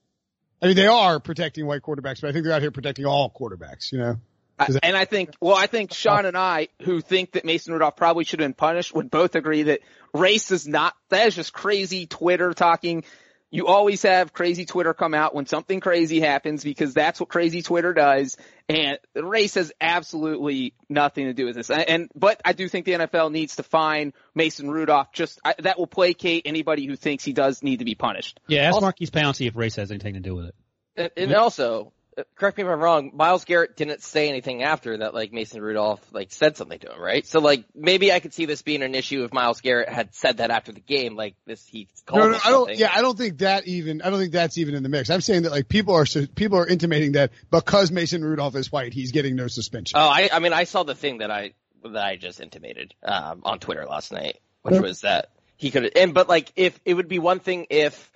I 0.62 0.68
mean, 0.68 0.76
they 0.76 0.86
are 0.86 1.20
protecting 1.20 1.66
white 1.66 1.82
quarterbacks, 1.82 2.22
but 2.22 2.28
I 2.28 2.32
think 2.32 2.44
they're 2.44 2.54
out 2.54 2.62
here 2.62 2.70
protecting 2.70 3.04
all 3.04 3.30
quarterbacks. 3.30 3.92
You 3.92 3.98
know. 3.98 4.16
I, 4.58 4.68
and 4.82 4.96
I 4.96 5.04
think, 5.04 5.30
well, 5.40 5.56
I 5.56 5.66
think 5.66 5.92
Sean 5.92 6.24
and 6.24 6.36
I, 6.36 6.68
who 6.82 7.00
think 7.00 7.32
that 7.32 7.44
Mason 7.44 7.72
Rudolph 7.72 7.96
probably 7.96 8.24
should 8.24 8.40
have 8.40 8.46
been 8.46 8.54
punished, 8.54 8.94
would 8.94 9.10
both 9.10 9.34
agree 9.34 9.64
that 9.64 9.80
race 10.14 10.50
is 10.50 10.66
not, 10.66 10.94
that 11.10 11.26
is 11.26 11.34
just 11.34 11.52
crazy 11.52 12.06
Twitter 12.06 12.52
talking. 12.54 13.04
You 13.50 13.66
always 13.66 14.02
have 14.02 14.32
crazy 14.32 14.64
Twitter 14.64 14.92
come 14.94 15.14
out 15.14 15.34
when 15.34 15.46
something 15.46 15.80
crazy 15.80 16.20
happens 16.20 16.64
because 16.64 16.94
that's 16.94 17.20
what 17.20 17.28
crazy 17.28 17.62
Twitter 17.62 17.92
does. 17.92 18.36
And 18.68 18.98
race 19.14 19.54
has 19.54 19.72
absolutely 19.80 20.74
nothing 20.88 21.26
to 21.26 21.32
do 21.32 21.44
with 21.44 21.54
this. 21.54 21.70
And, 21.70 22.10
but 22.14 22.40
I 22.44 22.52
do 22.52 22.68
think 22.68 22.86
the 22.86 22.92
NFL 22.92 23.30
needs 23.30 23.56
to 23.56 23.62
fine 23.62 24.14
Mason 24.34 24.70
Rudolph. 24.70 25.12
Just, 25.12 25.38
I, 25.44 25.54
that 25.60 25.78
will 25.78 25.86
placate 25.86 26.42
anybody 26.46 26.86
who 26.86 26.96
thinks 26.96 27.24
he 27.24 27.32
does 27.32 27.62
need 27.62 27.78
to 27.78 27.84
be 27.84 27.94
punished. 27.94 28.40
Yeah, 28.48 28.62
ask 28.62 28.74
also, 28.74 28.86
Maurkice 28.86 29.10
Pouncey 29.10 29.46
if 29.46 29.54
race 29.54 29.76
has 29.76 29.90
anything 29.90 30.14
to 30.14 30.20
do 30.20 30.34
with 30.34 30.46
it. 30.46 30.54
And, 30.96 31.10
and 31.16 31.34
also, 31.34 31.92
correct 32.34 32.56
me 32.56 32.64
if 32.64 32.70
I'm 32.70 32.80
wrong, 32.80 33.10
Myles 33.14 33.44
Garrett 33.44 33.76
didn't 33.76 34.02
say 34.02 34.28
anything 34.28 34.62
after 34.62 34.98
that 34.98 35.14
like 35.14 35.32
Mason 35.32 35.60
Rudolph 35.60 36.00
like 36.12 36.32
said 36.32 36.56
something 36.56 36.78
to 36.78 36.92
him, 36.92 37.00
right? 37.00 37.26
So 37.26 37.40
like 37.40 37.64
maybe 37.74 38.12
I 38.12 38.20
could 38.20 38.32
see 38.32 38.46
this 38.46 38.62
being 38.62 38.82
an 38.82 38.94
issue 38.94 39.24
if 39.24 39.32
Myles 39.32 39.60
Garrett 39.60 39.88
had 39.88 40.14
said 40.14 40.38
that 40.38 40.50
after 40.50 40.72
the 40.72 40.80
game, 40.80 41.16
like 41.16 41.34
this 41.46 41.66
he 41.66 41.88
called. 42.06 42.22
No, 42.22 42.30
no, 42.30 42.38
I 42.44 42.50
don't. 42.50 42.76
Yeah, 42.76 42.90
I 42.94 43.02
don't 43.02 43.18
think 43.18 43.38
that 43.38 43.66
even. 43.66 44.02
I 44.02 44.10
don't 44.10 44.18
think 44.18 44.32
that's 44.32 44.58
even 44.58 44.74
in 44.74 44.82
the 44.82 44.88
mix. 44.88 45.10
I'm 45.10 45.20
saying 45.20 45.42
that 45.42 45.52
like 45.52 45.68
people 45.68 45.94
are 45.94 46.06
people 46.34 46.58
are 46.58 46.66
intimating 46.66 47.12
that 47.12 47.32
because 47.50 47.90
Mason 47.90 48.24
Rudolph 48.24 48.56
is 48.56 48.72
white, 48.72 48.92
he's 48.92 49.12
getting 49.12 49.36
no 49.36 49.48
suspension. 49.48 49.98
Oh, 49.98 50.08
I 50.08 50.30
I 50.32 50.38
mean 50.38 50.52
I 50.52 50.64
saw 50.64 50.82
the 50.82 50.94
thing 50.94 51.18
that 51.18 51.30
I 51.30 51.52
that 51.82 52.04
I 52.04 52.16
just 52.16 52.40
intimated 52.40 52.94
um, 53.02 53.42
on 53.44 53.58
Twitter 53.58 53.86
last 53.86 54.12
night, 54.12 54.38
which 54.62 54.80
was 54.80 55.02
that 55.02 55.30
he 55.56 55.70
could 55.70 55.96
and 55.96 56.14
but 56.14 56.28
like 56.28 56.52
if 56.56 56.78
it 56.84 56.94
would 56.94 57.08
be 57.08 57.18
one 57.18 57.40
thing 57.40 57.66
if 57.70 58.10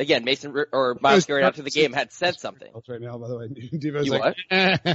again, 0.00 0.24
Mason 0.24 0.54
or 0.72 0.96
Myles 1.00 1.26
Garrett 1.26 1.44
after 1.44 1.62
the 1.62 1.70
game 1.70 1.92
had 1.92 2.12
said 2.12 2.40
something. 2.40 2.72
Right 2.88 3.00
now, 3.00 3.18
by 3.18 3.28
the 3.28 3.36
way, 3.36 3.48
Devo's 3.78 4.06
you 4.06 4.12
like, 4.12 4.22
what? 4.22 4.36
Eh. 4.50 4.94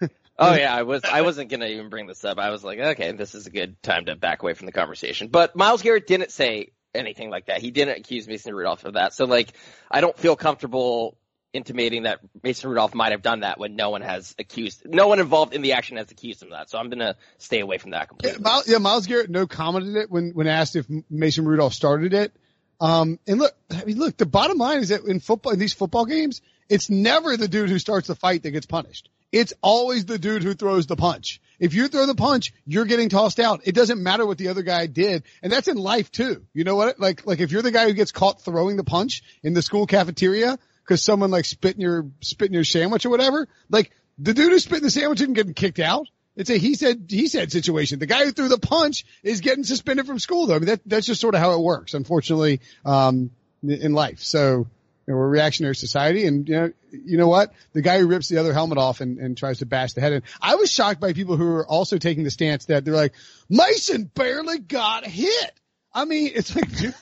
oh 0.38 0.54
yeah, 0.54 0.74
I 0.74 0.82
was 0.82 1.02
I 1.04 1.20
wasn't 1.22 1.50
gonna 1.50 1.66
even 1.66 1.90
bring 1.90 2.06
this 2.06 2.24
up. 2.24 2.38
I 2.38 2.50
was 2.50 2.64
like, 2.64 2.78
okay, 2.78 3.12
this 3.12 3.34
is 3.34 3.46
a 3.46 3.50
good 3.50 3.82
time 3.82 4.06
to 4.06 4.16
back 4.16 4.42
away 4.42 4.54
from 4.54 4.66
the 4.66 4.72
conversation. 4.72 5.28
But 5.28 5.56
Myles 5.56 5.82
Garrett 5.82 6.06
didn't 6.06 6.30
say 6.30 6.70
anything 6.94 7.28
like 7.28 7.46
that. 7.46 7.60
He 7.60 7.70
didn't 7.70 7.98
accuse 7.98 8.26
Mason 8.26 8.54
Rudolph 8.54 8.84
of 8.84 8.94
that. 8.94 9.12
So 9.12 9.26
like, 9.26 9.52
I 9.90 10.00
don't 10.00 10.16
feel 10.16 10.36
comfortable 10.36 11.18
intimating 11.52 12.02
that 12.02 12.20
Mason 12.42 12.68
Rudolph 12.68 12.94
might 12.94 13.12
have 13.12 13.22
done 13.22 13.40
that 13.40 13.58
when 13.58 13.76
no 13.76 13.90
one 13.90 14.02
has 14.02 14.34
accused, 14.38 14.82
no 14.84 15.06
one 15.06 15.20
involved 15.20 15.54
in 15.54 15.62
the 15.62 15.72
action 15.72 15.96
has 15.96 16.10
accused 16.10 16.42
him 16.42 16.48
of 16.48 16.58
that. 16.58 16.70
So 16.70 16.78
I'm 16.78 16.90
gonna 16.90 17.16
stay 17.38 17.60
away 17.60 17.78
from 17.78 17.92
that 17.92 18.08
completely. 18.08 18.38
Yeah, 18.40 18.48
Myles, 18.48 18.68
yeah, 18.68 18.78
Myles 18.78 19.06
Garrett 19.06 19.30
no 19.30 19.46
commented 19.46 19.96
it 19.96 20.10
when 20.10 20.30
when 20.30 20.46
asked 20.46 20.76
if 20.76 20.86
Mason 21.10 21.44
Rudolph 21.44 21.74
started 21.74 22.14
it. 22.14 22.32
Um, 22.80 23.18
and 23.26 23.38
look, 23.38 23.54
I 23.70 23.84
mean, 23.84 23.98
look, 23.98 24.16
the 24.16 24.26
bottom 24.26 24.58
line 24.58 24.78
is 24.78 24.88
that 24.88 25.04
in 25.04 25.20
football, 25.20 25.52
in 25.52 25.58
these 25.58 25.72
football 25.72 26.06
games, 26.06 26.42
it's 26.68 26.90
never 26.90 27.36
the 27.36 27.48
dude 27.48 27.70
who 27.70 27.78
starts 27.78 28.08
the 28.08 28.14
fight 28.14 28.42
that 28.42 28.50
gets 28.50 28.66
punished. 28.66 29.08
It's 29.32 29.52
always 29.62 30.04
the 30.04 30.18
dude 30.18 30.42
who 30.42 30.54
throws 30.54 30.86
the 30.86 30.96
punch. 30.96 31.40
If 31.58 31.74
you 31.74 31.88
throw 31.88 32.06
the 32.06 32.14
punch, 32.14 32.52
you're 32.66 32.84
getting 32.84 33.08
tossed 33.08 33.40
out. 33.40 33.62
It 33.64 33.74
doesn't 33.74 34.02
matter 34.02 34.26
what 34.26 34.38
the 34.38 34.48
other 34.48 34.62
guy 34.62 34.86
did. 34.86 35.24
And 35.42 35.52
that's 35.52 35.68
in 35.68 35.76
life 35.76 36.10
too. 36.10 36.46
You 36.52 36.64
know 36.64 36.76
what? 36.76 37.00
Like, 37.00 37.26
like 37.26 37.40
if 37.40 37.50
you're 37.50 37.62
the 37.62 37.70
guy 37.70 37.86
who 37.86 37.94
gets 37.94 38.12
caught 38.12 38.42
throwing 38.42 38.76
the 38.76 38.84
punch 38.84 39.22
in 39.42 39.54
the 39.54 39.62
school 39.62 39.86
cafeteria 39.86 40.58
because 40.84 41.02
someone 41.02 41.30
like 41.30 41.46
spit 41.46 41.74
in 41.74 41.80
your, 41.80 42.06
spit 42.20 42.48
in 42.48 42.54
your 42.54 42.64
sandwich 42.64 43.06
or 43.06 43.10
whatever, 43.10 43.48
like 43.70 43.90
the 44.18 44.34
dude 44.34 44.52
who 44.52 44.58
spit 44.58 44.78
in 44.78 44.84
the 44.84 44.90
sandwich 44.90 45.20
isn't 45.20 45.34
getting 45.34 45.54
kicked 45.54 45.80
out. 45.80 46.06
It's 46.36 46.50
a 46.50 46.58
he 46.58 46.74
said 46.74 47.06
he 47.08 47.28
said 47.28 47.52
situation. 47.52 47.98
The 47.98 48.06
guy 48.06 48.24
who 48.24 48.32
threw 48.32 48.48
the 48.48 48.58
punch 48.58 49.04
is 49.22 49.40
getting 49.40 49.64
suspended 49.64 50.06
from 50.06 50.18
school 50.18 50.46
though. 50.46 50.56
I 50.56 50.58
mean 50.58 50.66
that 50.66 50.80
that's 50.84 51.06
just 51.06 51.20
sort 51.20 51.34
of 51.34 51.40
how 51.40 51.52
it 51.52 51.60
works, 51.60 51.94
unfortunately, 51.94 52.60
um, 52.84 53.30
in 53.62 53.92
life. 53.92 54.20
So 54.20 54.66
you 55.06 55.12
know, 55.12 55.18
we're 55.18 55.26
a 55.26 55.28
reactionary 55.28 55.76
society 55.76 56.26
and 56.26 56.48
you 56.48 56.54
know 56.54 56.72
you 56.90 57.18
know 57.18 57.28
what? 57.28 57.52
The 57.72 57.82
guy 57.82 57.98
who 57.98 58.06
rips 58.06 58.28
the 58.28 58.38
other 58.38 58.52
helmet 58.52 58.78
off 58.78 59.00
and, 59.00 59.18
and 59.18 59.36
tries 59.36 59.58
to 59.58 59.66
bash 59.66 59.92
the 59.92 60.00
head 60.00 60.12
in. 60.12 60.22
I 60.40 60.56
was 60.56 60.70
shocked 60.70 61.00
by 61.00 61.12
people 61.12 61.36
who 61.36 61.46
are 61.56 61.66
also 61.66 61.98
taking 61.98 62.24
the 62.24 62.30
stance 62.30 62.66
that 62.66 62.84
they're 62.84 62.94
like, 62.94 63.14
Mason 63.48 64.04
barely 64.04 64.58
got 64.58 65.04
hit. 65.04 65.52
I 65.92 66.04
mean, 66.04 66.32
it's 66.34 66.54
like, 66.54 66.76
dude, 66.76 66.94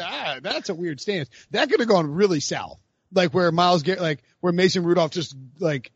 ah, 0.00 0.38
that's 0.42 0.68
a 0.68 0.74
weird 0.74 1.00
stance. 1.00 1.28
That 1.52 1.70
could 1.70 1.80
have 1.80 1.88
gone 1.88 2.10
really 2.10 2.40
south. 2.40 2.78
Like 3.12 3.32
where 3.32 3.50
Myles 3.52 3.82
get 3.82 4.00
like 4.00 4.22
where 4.40 4.52
Mason 4.52 4.84
Rudolph 4.84 5.12
just 5.12 5.36
like 5.58 5.92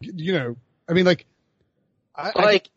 you 0.00 0.32
know, 0.32 0.56
I 0.88 0.94
mean 0.94 1.04
like 1.04 1.26
I, 2.16 2.32
like, 2.34 2.68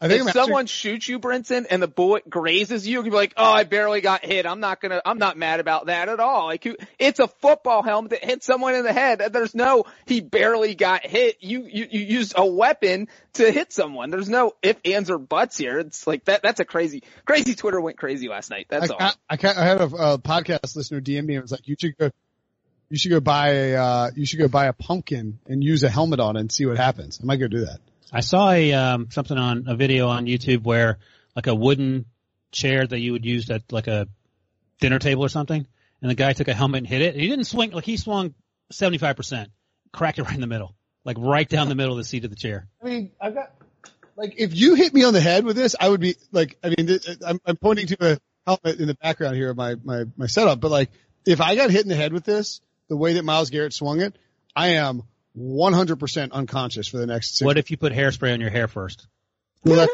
I, 0.00 0.06
I 0.06 0.08
think 0.08 0.28
if 0.28 0.32
someone 0.32 0.66
shoots 0.66 1.08
you, 1.08 1.18
Brinson, 1.18 1.66
and 1.68 1.82
the 1.82 1.88
bullet 1.88 2.28
grazes 2.30 2.86
you, 2.86 2.98
you 2.98 3.02
can 3.02 3.10
be 3.10 3.16
like, 3.16 3.34
"Oh, 3.36 3.52
I 3.52 3.64
barely 3.64 4.00
got 4.00 4.24
hit. 4.24 4.46
I'm 4.46 4.60
not 4.60 4.80
gonna. 4.80 5.02
I'm 5.04 5.18
not 5.18 5.36
mad 5.36 5.58
about 5.58 5.86
that 5.86 6.08
at 6.08 6.20
all." 6.20 6.46
Like, 6.46 6.66
it's 7.00 7.18
a 7.18 7.26
football 7.26 7.82
helmet 7.82 8.12
that 8.12 8.24
hit 8.24 8.44
someone 8.44 8.76
in 8.76 8.84
the 8.84 8.92
head. 8.92 9.18
There's 9.32 9.56
no 9.56 9.86
he 10.06 10.20
barely 10.20 10.76
got 10.76 11.04
hit. 11.04 11.38
You 11.40 11.64
you 11.64 11.88
you 11.90 12.00
used 12.00 12.34
a 12.36 12.46
weapon 12.46 13.08
to 13.34 13.50
hit 13.50 13.72
someone. 13.72 14.10
There's 14.10 14.28
no 14.28 14.52
if, 14.62 14.76
ands, 14.84 15.10
or 15.10 15.18
buts 15.18 15.58
here. 15.58 15.80
It's 15.80 16.06
like 16.06 16.26
that. 16.26 16.42
That's 16.42 16.60
a 16.60 16.64
crazy, 16.64 17.02
crazy. 17.24 17.56
Twitter 17.56 17.80
went 17.80 17.98
crazy 17.98 18.28
last 18.28 18.50
night. 18.50 18.66
That's 18.68 18.92
I, 18.92 18.94
all. 18.94 19.00
I, 19.00 19.12
I, 19.30 19.36
I 19.42 19.64
had 19.64 19.80
a, 19.80 19.84
a 19.84 20.18
podcast 20.18 20.76
listener 20.76 21.00
DM 21.00 21.24
me 21.26 21.34
and 21.34 21.42
was 21.42 21.50
like, 21.52 21.66
"You 21.66 21.76
should 21.78 21.96
go." 21.98 22.10
You 22.90 22.96
should 22.96 23.10
go 23.10 23.20
buy 23.20 23.48
a, 23.50 23.74
uh, 23.74 24.10
you 24.14 24.24
should 24.24 24.38
go 24.38 24.48
buy 24.48 24.64
a 24.64 24.72
pumpkin 24.72 25.40
and 25.46 25.62
use 25.62 25.82
a 25.82 25.90
helmet 25.90 26.20
on 26.20 26.38
it 26.38 26.40
and 26.40 26.50
see 26.50 26.64
what 26.64 26.78
happens. 26.78 27.20
I 27.22 27.26
might 27.26 27.36
go 27.36 27.46
do 27.46 27.66
that. 27.66 27.80
I 28.12 28.20
saw 28.20 28.50
a 28.50 28.72
um, 28.72 29.08
something 29.10 29.36
on 29.36 29.64
a 29.66 29.76
video 29.76 30.08
on 30.08 30.26
YouTube 30.26 30.64
where 30.64 30.98
like 31.36 31.46
a 31.46 31.54
wooden 31.54 32.06
chair 32.50 32.86
that 32.86 32.98
you 32.98 33.12
would 33.12 33.24
use 33.24 33.50
at 33.50 33.70
like 33.70 33.86
a 33.86 34.08
dinner 34.80 34.98
table 34.98 35.24
or 35.24 35.28
something, 35.28 35.66
and 36.00 36.10
the 36.10 36.14
guy 36.14 36.32
took 36.32 36.48
a 36.48 36.54
helmet 36.54 36.78
and 36.78 36.86
hit 36.86 37.02
it. 37.02 37.14
He 37.14 37.28
didn't 37.28 37.44
swing 37.44 37.70
like 37.70 37.84
he 37.84 37.96
swung 37.96 38.34
seventy 38.70 38.98
five 38.98 39.16
percent, 39.16 39.50
cracked 39.92 40.18
it 40.18 40.22
right 40.22 40.34
in 40.34 40.40
the 40.40 40.46
middle, 40.46 40.74
like 41.04 41.16
right 41.18 41.48
down 41.48 41.68
the 41.68 41.74
middle 41.74 41.92
of 41.92 41.98
the 41.98 42.04
seat 42.04 42.24
of 42.24 42.30
the 42.30 42.36
chair. 42.36 42.66
I 42.82 42.86
mean, 42.86 43.12
I've 43.20 43.34
got 43.34 43.52
like 44.16 44.34
if 44.38 44.54
you 44.54 44.74
hit 44.74 44.94
me 44.94 45.04
on 45.04 45.12
the 45.12 45.20
head 45.20 45.44
with 45.44 45.56
this, 45.56 45.76
I 45.78 45.88
would 45.88 46.00
be 46.00 46.16
like, 46.32 46.58
I 46.62 46.74
mean, 46.76 46.98
I'm, 47.24 47.40
I'm 47.44 47.56
pointing 47.56 47.86
to 47.88 48.12
a 48.12 48.18
helmet 48.46 48.80
in 48.80 48.86
the 48.86 48.94
background 48.94 49.36
here 49.36 49.50
of 49.50 49.56
my 49.56 49.76
my 49.84 50.04
my 50.16 50.26
setup, 50.26 50.60
but 50.60 50.70
like 50.70 50.90
if 51.26 51.40
I 51.40 51.56
got 51.56 51.70
hit 51.70 51.82
in 51.82 51.88
the 51.88 51.94
head 51.96 52.12
with 52.12 52.24
this, 52.24 52.60
the 52.88 52.96
way 52.96 53.14
that 53.14 53.24
Myles 53.24 53.50
Garrett 53.50 53.74
swung 53.74 54.00
it, 54.00 54.16
I 54.56 54.68
am 54.68 55.02
100% 55.38 56.32
unconscious 56.32 56.88
for 56.88 56.98
the 56.98 57.06
next 57.06 57.36
six 57.36 57.46
What 57.46 57.58
if 57.58 57.70
you 57.70 57.76
put 57.76 57.92
hairspray 57.92 58.32
on 58.32 58.40
your 58.40 58.50
hair 58.50 58.68
first? 58.68 59.06
Well, 59.64 59.76
that's 59.76 59.92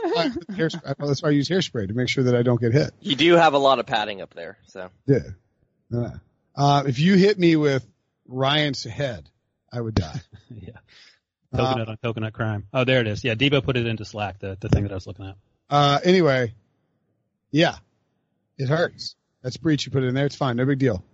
why, 0.48 0.68
that's 0.98 1.22
why 1.22 1.28
I 1.28 1.33
use 1.33 1.48
hairspray 1.48 1.88
to 1.88 1.94
make 1.94 2.09
sure 2.09 2.24
that 2.24 2.35
I 2.35 2.42
don't 2.42 2.61
get 2.61 2.72
hit. 2.72 2.92
You 3.00 3.16
do 3.16 3.35
have 3.35 3.54
a 3.54 3.59
lot 3.59 3.78
of 3.78 3.87
padding 3.87 4.20
up 4.20 4.35
there, 4.35 4.59
so. 4.66 4.90
Yeah. 5.07 5.18
Uh, 5.94 6.11
uh, 6.54 6.83
if 6.87 6.98
you 6.98 7.16
hit 7.16 7.38
me 7.38 7.57
with 7.57 7.87
Ryan's 8.26 8.85
head, 8.85 9.28
I 9.72 9.80
would 9.80 9.94
die. 9.94 10.20
yeah. 10.50 10.70
Coconut 11.54 11.88
uh, 11.88 11.92
on 11.92 11.96
coconut 11.98 12.33
crime. 12.33 12.66
Oh, 12.72 12.85
there 12.85 13.00
it 13.00 13.07
is. 13.07 13.24
Yeah, 13.24 13.35
Debo 13.35 13.62
put 13.62 13.76
it 13.76 13.87
into 13.87 14.04
Slack, 14.04 14.40
the, 14.40 14.57
the 14.59 14.68
thing 14.68 14.83
that 14.83 14.92
I 14.92 14.94
was 14.94 15.07
looking 15.07 15.26
at. 15.26 15.37
Uh, 15.70 15.98
anyway, 16.04 16.52
yeah, 17.50 17.76
it 18.59 18.68
hurts. 18.68 19.14
That's 19.42 19.57
Breech 19.57 19.87
you 19.87 19.92
put 19.92 20.02
it 20.02 20.09
in 20.09 20.14
there. 20.14 20.26
It's 20.26 20.37
fine. 20.37 20.57
No 20.57 20.66
big 20.66 20.78
deal. 20.78 21.04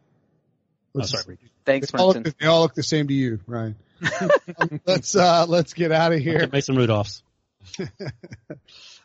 oh, 0.95 1.03
sorry, 1.03 1.25
Breech. 1.25 1.41
Thanks, 1.65 1.91
they 1.91 1.99
all, 1.99 2.13
look, 2.13 2.39
they 2.39 2.47
all 2.47 2.63
look 2.63 2.75
the 2.75 2.83
same 2.83 3.09
to 3.09 3.15
you, 3.15 3.41
Ryan. 3.47 3.77
let's 4.87 5.15
uh, 5.15 5.47
let's 5.49 5.73
get 5.73 5.93
out 5.93 6.13
of 6.13 6.21
here. 6.21 6.49
Mason 6.53 6.77
Rudolphs. 6.77 7.23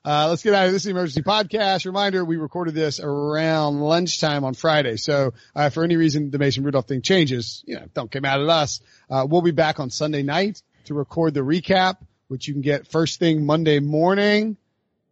uh, 0.05 0.27
let's 0.29 0.41
get 0.41 0.53
out 0.53 0.67
of 0.67 0.71
this 0.71 0.85
emergency 0.85 1.21
podcast. 1.21 1.85
Reminder: 1.85 2.23
we 2.23 2.37
recorded 2.37 2.73
this 2.73 2.99
around 2.99 3.79
lunchtime 3.79 4.43
on 4.43 4.53
Friday, 4.53 4.97
so 4.97 5.33
uh, 5.55 5.69
for 5.69 5.83
any 5.83 5.97
reason 5.97 6.31
the 6.31 6.39
Mason 6.39 6.63
Rudolph 6.63 6.87
thing 6.87 7.01
changes, 7.01 7.63
you 7.67 7.75
know, 7.75 7.85
don't 7.93 8.09
get 8.09 8.21
mad 8.21 8.39
at 8.41 8.49
us. 8.49 8.81
Uh, 9.09 9.25
we'll 9.29 9.41
be 9.41 9.51
back 9.51 9.79
on 9.79 9.89
Sunday 9.89 10.23
night 10.23 10.61
to 10.85 10.93
record 10.93 11.33
the 11.33 11.41
recap, 11.41 11.97
which 12.27 12.47
you 12.47 12.53
can 12.53 12.61
get 12.61 12.87
first 12.87 13.19
thing 13.19 13.45
Monday 13.45 13.79
morning. 13.79 14.57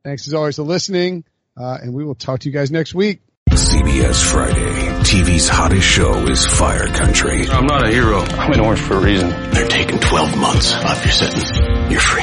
Thanks 0.04 0.28
as 0.28 0.34
always 0.34 0.56
for 0.56 0.64
listening, 0.64 1.24
uh, 1.58 1.78
and 1.82 1.94
we 1.94 2.04
will 2.04 2.16
talk 2.16 2.42
to 2.42 2.50
you 2.50 2.54
guys 2.54 2.72
next 2.72 2.94
week. 2.94 3.22
CBS 3.56 4.24
Friday. 4.24 4.74
TV's 5.04 5.48
hottest 5.48 5.86
show 5.88 6.28
is 6.28 6.46
Fire 6.46 6.88
Country. 6.88 7.48
I'm 7.50 7.66
not 7.66 7.86
a 7.88 7.92
hero. 7.92 8.20
I'm 8.20 8.54
in 8.54 8.60
orange 8.60 8.82
for 8.82 8.96
a 8.96 9.00
reason. 9.00 9.30
They're 9.52 9.68
taking 9.68 10.00
12 10.00 10.38
months 10.38 10.74
off 10.74 11.04
your 11.06 11.14
sentence. 11.14 11.52
You're 11.92 12.00
free. 12.00 12.23